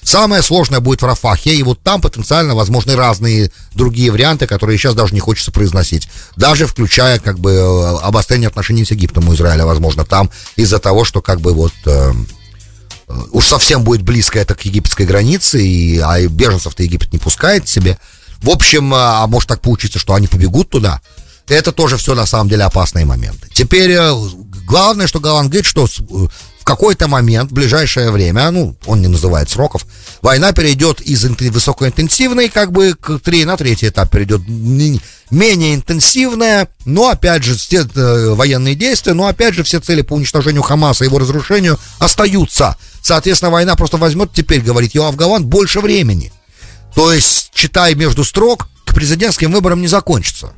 самое 0.01 0.41
сложное 0.41 0.79
будет 0.79 1.03
в 1.03 1.05
Рафахе, 1.05 1.53
и 1.53 1.61
вот 1.61 1.79
там 1.83 2.01
потенциально 2.01 2.55
возможны 2.55 2.95
разные 2.95 3.51
другие 3.75 4.09
варианты, 4.09 4.47
которые 4.47 4.79
сейчас 4.79 4.95
даже 4.95 5.13
не 5.13 5.19
хочется 5.19 5.51
произносить. 5.51 6.09
Даже 6.37 6.65
включая, 6.65 7.19
как 7.19 7.37
бы, 7.37 7.51
э, 7.51 7.97
обострение 8.01 8.47
отношений 8.47 8.83
с 8.83 8.89
Египтом 8.89 9.29
у 9.29 9.35
Израиля, 9.35 9.67
возможно, 9.67 10.05
там, 10.05 10.31
из-за 10.55 10.79
того, 10.79 11.05
что, 11.05 11.21
как 11.21 11.39
бы, 11.39 11.53
вот... 11.53 11.73
Э, 11.85 12.11
э 13.09 13.13
уж 13.31 13.45
совсем 13.45 13.83
будет 13.83 14.01
близко 14.01 14.39
это 14.39 14.55
к 14.55 14.65
египетской 14.65 15.05
границе, 15.05 15.63
и, 15.63 15.99
а 15.99 16.19
беженцев-то 16.19 16.81
Египет 16.81 17.13
не 17.13 17.19
пускает 17.19 17.69
себе. 17.69 17.99
В 18.41 18.49
общем, 18.49 18.91
а, 18.95 19.21
а 19.21 19.27
может 19.27 19.49
так 19.49 19.61
получиться, 19.61 19.99
что 19.99 20.15
они 20.15 20.25
побегут 20.25 20.71
туда. 20.71 20.99
Это 21.47 21.71
тоже 21.71 21.97
все 21.97 22.15
на 22.15 22.25
самом 22.25 22.49
деле 22.49 22.63
опасные 22.63 23.05
моменты. 23.05 23.47
Теперь 23.53 23.91
э, 23.91 24.13
Главное, 24.65 25.07
что 25.07 25.19
Галан 25.19 25.49
говорит, 25.49 25.65
что 25.65 25.85
в 25.85 26.63
какой-то 26.63 27.07
момент, 27.07 27.51
в 27.51 27.53
ближайшее 27.53 28.11
время, 28.11 28.49
ну, 28.49 28.75
он 28.85 29.01
не 29.01 29.07
называет 29.07 29.49
сроков, 29.49 29.85
война 30.21 30.53
перейдет 30.53 31.01
из 31.01 31.23
высокоинтенсивной, 31.25 32.49
как 32.49 32.71
бы, 32.71 32.95
к 32.99 33.19
3 33.19 33.45
на 33.45 33.57
третий 33.57 33.89
этап 33.89 34.09
перейдет 34.09 34.41
менее 34.47 35.75
интенсивная, 35.75 36.69
но, 36.85 37.09
опять 37.09 37.43
же, 37.43 37.55
все 37.55 37.85
э, 37.93 38.33
военные 38.33 38.75
действия, 38.75 39.13
но, 39.13 39.27
опять 39.27 39.53
же, 39.53 39.63
все 39.63 39.79
цели 39.79 40.01
по 40.01 40.13
уничтожению 40.13 40.61
Хамаса 40.61 41.03
и 41.03 41.07
его 41.07 41.19
разрушению 41.19 41.77
остаются. 41.99 42.77
Соответственно, 43.01 43.51
война 43.51 43.75
просто 43.75 43.97
возьмет 43.97 44.31
теперь, 44.33 44.61
говорит 44.61 44.95
Йоав 44.95 45.15
Галан, 45.17 45.45
больше 45.45 45.81
времени. 45.81 46.31
То 46.95 47.11
есть, 47.11 47.51
читай 47.53 47.95
между 47.95 48.23
строк, 48.23 48.69
к 48.85 48.93
президентским 48.93 49.51
выборам 49.51 49.81
не 49.81 49.87
закончится. 49.87 50.53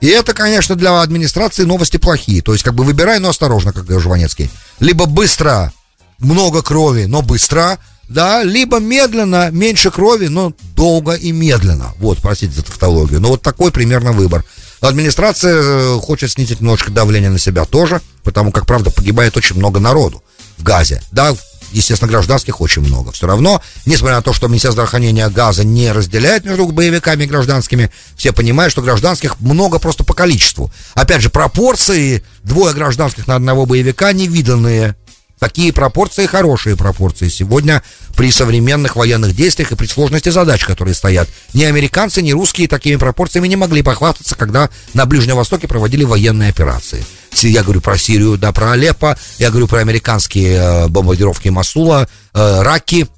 И 0.00 0.06
это, 0.08 0.32
конечно, 0.32 0.76
для 0.76 1.00
администрации 1.00 1.64
новости 1.64 1.98
плохие. 1.98 2.42
То 2.42 2.52
есть, 2.52 2.64
как 2.64 2.74
бы 2.74 2.84
выбирай, 2.84 3.18
но 3.18 3.28
осторожно, 3.28 3.72
как 3.72 3.84
говорил 3.84 4.00
Жванецкий. 4.00 4.50
Либо 4.78 5.06
быстро, 5.06 5.72
много 6.18 6.62
крови, 6.62 7.04
но 7.04 7.22
быстро, 7.22 7.78
да, 8.08 8.42
либо 8.42 8.80
медленно, 8.80 9.50
меньше 9.50 9.90
крови, 9.90 10.26
но 10.26 10.52
долго 10.74 11.12
и 11.12 11.32
медленно. 11.32 11.92
Вот, 11.98 12.18
простите 12.18 12.54
за 12.54 12.62
тавтологию. 12.62 13.20
Но 13.20 13.28
вот 13.28 13.42
такой 13.42 13.70
примерно 13.70 14.12
выбор. 14.12 14.44
Администрация 14.80 15.54
э, 15.56 15.98
хочет 16.00 16.30
снизить 16.30 16.60
немножко 16.60 16.90
давление 16.90 17.30
на 17.30 17.38
себя 17.38 17.66
тоже, 17.66 18.00
потому 18.24 18.50
как, 18.50 18.66
правда, 18.66 18.90
погибает 18.90 19.36
очень 19.36 19.56
много 19.56 19.78
народу 19.78 20.22
в 20.56 20.62
Газе. 20.62 21.02
Да, 21.12 21.34
естественно, 21.72 22.10
гражданских 22.10 22.60
очень 22.60 22.82
много. 22.82 23.12
Все 23.12 23.26
равно, 23.26 23.62
несмотря 23.86 24.16
на 24.16 24.22
то, 24.22 24.32
что 24.32 24.48
Министерство 24.48 24.72
здравоохранения 24.72 25.28
Газа 25.28 25.64
не 25.64 25.92
разделяет 25.92 26.44
между 26.44 26.66
боевиками 26.66 27.24
и 27.24 27.26
гражданскими, 27.26 27.90
все 28.16 28.32
понимают, 28.32 28.72
что 28.72 28.82
гражданских 28.82 29.40
много 29.40 29.78
просто 29.78 30.04
по 30.04 30.14
количеству. 30.14 30.70
Опять 30.94 31.22
же, 31.22 31.30
пропорции 31.30 32.24
двое 32.42 32.74
гражданских 32.74 33.26
на 33.26 33.36
одного 33.36 33.66
боевика 33.66 34.12
невиданные. 34.12 34.96
Такие 35.38 35.72
пропорции 35.72 36.26
хорошие 36.26 36.76
пропорции 36.76 37.28
сегодня 37.28 37.82
при 38.14 38.30
современных 38.30 38.94
военных 38.94 39.34
действиях 39.34 39.72
и 39.72 39.74
при 39.74 39.86
сложности 39.86 40.28
задач, 40.28 40.66
которые 40.66 40.94
стоят. 40.94 41.30
Ни 41.54 41.64
американцы, 41.64 42.20
ни 42.20 42.32
русские 42.32 42.68
такими 42.68 42.96
пропорциями 42.96 43.48
не 43.48 43.56
могли 43.56 43.82
похвастаться, 43.82 44.34
когда 44.36 44.68
на 44.92 45.06
Ближнем 45.06 45.36
Востоке 45.36 45.66
проводили 45.66 46.04
военные 46.04 46.50
операции. 46.50 47.06
Я 47.42 47.62
говорю 47.62 47.80
про 47.80 47.96
Сирию, 47.96 48.36
да, 48.36 48.52
про 48.52 48.72
Алеппо, 48.72 49.16
я 49.38 49.50
говорю 49.50 49.66
про 49.66 49.78
американские 49.78 50.56
э, 50.56 50.88
бомбардировки 50.88 51.48
Масула, 51.48 52.08
э, 52.34 52.62
Раки, 52.62 53.08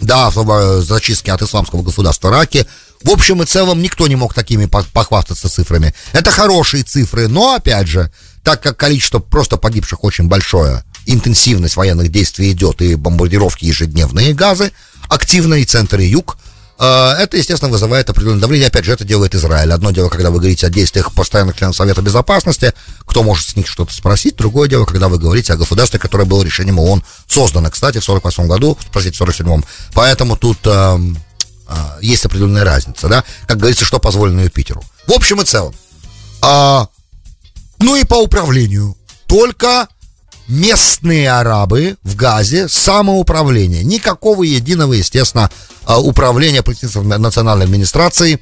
да, 0.00 0.30
зачистки 0.80 1.30
от 1.30 1.42
исламского 1.42 1.82
государства 1.82 2.30
Раки. 2.30 2.66
В 3.02 3.10
общем 3.10 3.42
и 3.42 3.46
целом 3.46 3.82
никто 3.82 4.06
не 4.06 4.16
мог 4.16 4.34
такими 4.34 4.66
похвастаться 4.66 5.48
цифрами. 5.48 5.94
Это 6.12 6.30
хорошие 6.30 6.84
цифры, 6.84 7.28
но, 7.28 7.54
опять 7.54 7.88
же, 7.88 8.10
так 8.42 8.62
как 8.62 8.76
количество 8.76 9.18
просто 9.18 9.56
погибших 9.56 10.04
очень 10.04 10.28
большое, 10.28 10.84
интенсивность 11.06 11.76
военных 11.76 12.10
действий 12.10 12.52
идет, 12.52 12.80
и 12.80 12.94
бомбардировки 12.94 13.64
ежедневные 13.64 14.32
газы, 14.32 14.72
активно 15.08 15.54
и 15.54 15.64
центр, 15.64 16.00
и 16.00 16.06
юг, 16.06 16.36
э, 16.36 16.43
это, 16.78 17.36
естественно, 17.36 17.70
вызывает 17.70 18.10
определенное 18.10 18.40
давление. 18.40 18.68
Опять 18.68 18.84
же, 18.84 18.92
это 18.92 19.04
делает 19.04 19.34
Израиль. 19.34 19.72
Одно 19.72 19.90
дело, 19.92 20.08
когда 20.08 20.30
вы 20.30 20.38
говорите 20.38 20.66
о 20.66 20.70
действиях 20.70 21.12
постоянных 21.12 21.56
членов 21.56 21.76
Совета 21.76 22.02
Безопасности, 22.02 22.72
кто 23.06 23.22
может 23.22 23.46
с 23.46 23.56
них 23.56 23.68
что-то 23.68 23.94
спросить. 23.94 24.36
Другое 24.36 24.68
дело, 24.68 24.84
когда 24.84 25.08
вы 25.08 25.18
говорите 25.18 25.52
о 25.52 25.56
государстве, 25.56 25.98
которое 25.98 26.24
было 26.24 26.42
решением 26.42 26.78
ООН 26.78 27.04
создано, 27.26 27.70
кстати, 27.70 27.98
в 27.98 28.04
48 28.04 28.48
году, 28.48 28.76
спросите, 28.88 29.16
в 29.16 29.22
47-м. 29.22 29.64
Поэтому 29.92 30.36
тут 30.36 30.58
э, 30.64 30.98
э, 31.68 31.74
есть 32.00 32.24
определенная 32.26 32.64
разница, 32.64 33.08
да? 33.08 33.24
Как 33.46 33.58
говорится, 33.58 33.84
что 33.84 33.98
позволено 33.98 34.40
Юпитеру. 34.40 34.82
В 35.06 35.12
общем 35.12 35.40
и 35.40 35.44
целом. 35.44 35.74
А, 36.42 36.88
ну 37.78 37.96
и 37.96 38.04
по 38.04 38.16
управлению. 38.16 38.96
Только 39.26 39.88
местные 40.48 41.30
арабы 41.30 41.96
в 42.02 42.16
Газе 42.16 42.68
самоуправление. 42.68 43.82
Никакого 43.82 44.42
единого, 44.42 44.94
естественно, 44.94 45.50
а, 45.84 46.00
управления 46.00 46.62
правительства 46.62 47.02
национальной 47.02 47.64
администрации 47.64 48.40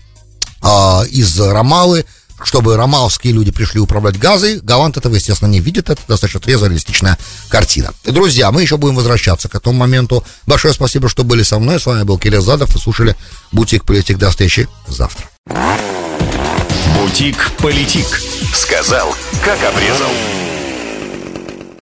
а, 0.60 1.04
из 1.10 1.38
Рамалы, 1.40 2.04
чтобы 2.44 2.76
рамалские 2.76 3.32
люди 3.32 3.52
пришли 3.52 3.80
управлять 3.80 4.18
Газой. 4.18 4.58
Галант 4.60 4.96
этого, 4.96 5.14
естественно, 5.14 5.48
не 5.48 5.60
видит. 5.60 5.90
Это 5.90 6.00
достаточно 6.08 6.40
трезвая, 6.40 6.70
реалистичная 6.70 7.18
картина. 7.48 7.92
Друзья, 8.04 8.50
мы 8.50 8.62
еще 8.62 8.76
будем 8.76 8.96
возвращаться 8.96 9.48
к 9.48 9.54
этому 9.54 9.78
моменту. 9.78 10.24
Большое 10.46 10.74
спасибо, 10.74 11.08
что 11.08 11.24
были 11.24 11.42
со 11.42 11.58
мной. 11.58 11.78
С 11.80 11.86
вами 11.86 12.02
был 12.02 12.18
Кирилл 12.18 12.42
Задов. 12.42 12.74
Вы 12.74 12.80
слушали 12.80 13.16
«Бутик 13.52 13.84
Политик». 13.84 14.18
До 14.18 14.30
встречи 14.30 14.68
завтра. 14.88 15.28
«Бутик 16.98 17.50
Политик». 17.58 18.06
Сказал, 18.54 19.14
как 19.44 19.62
обрезал. 19.64 20.10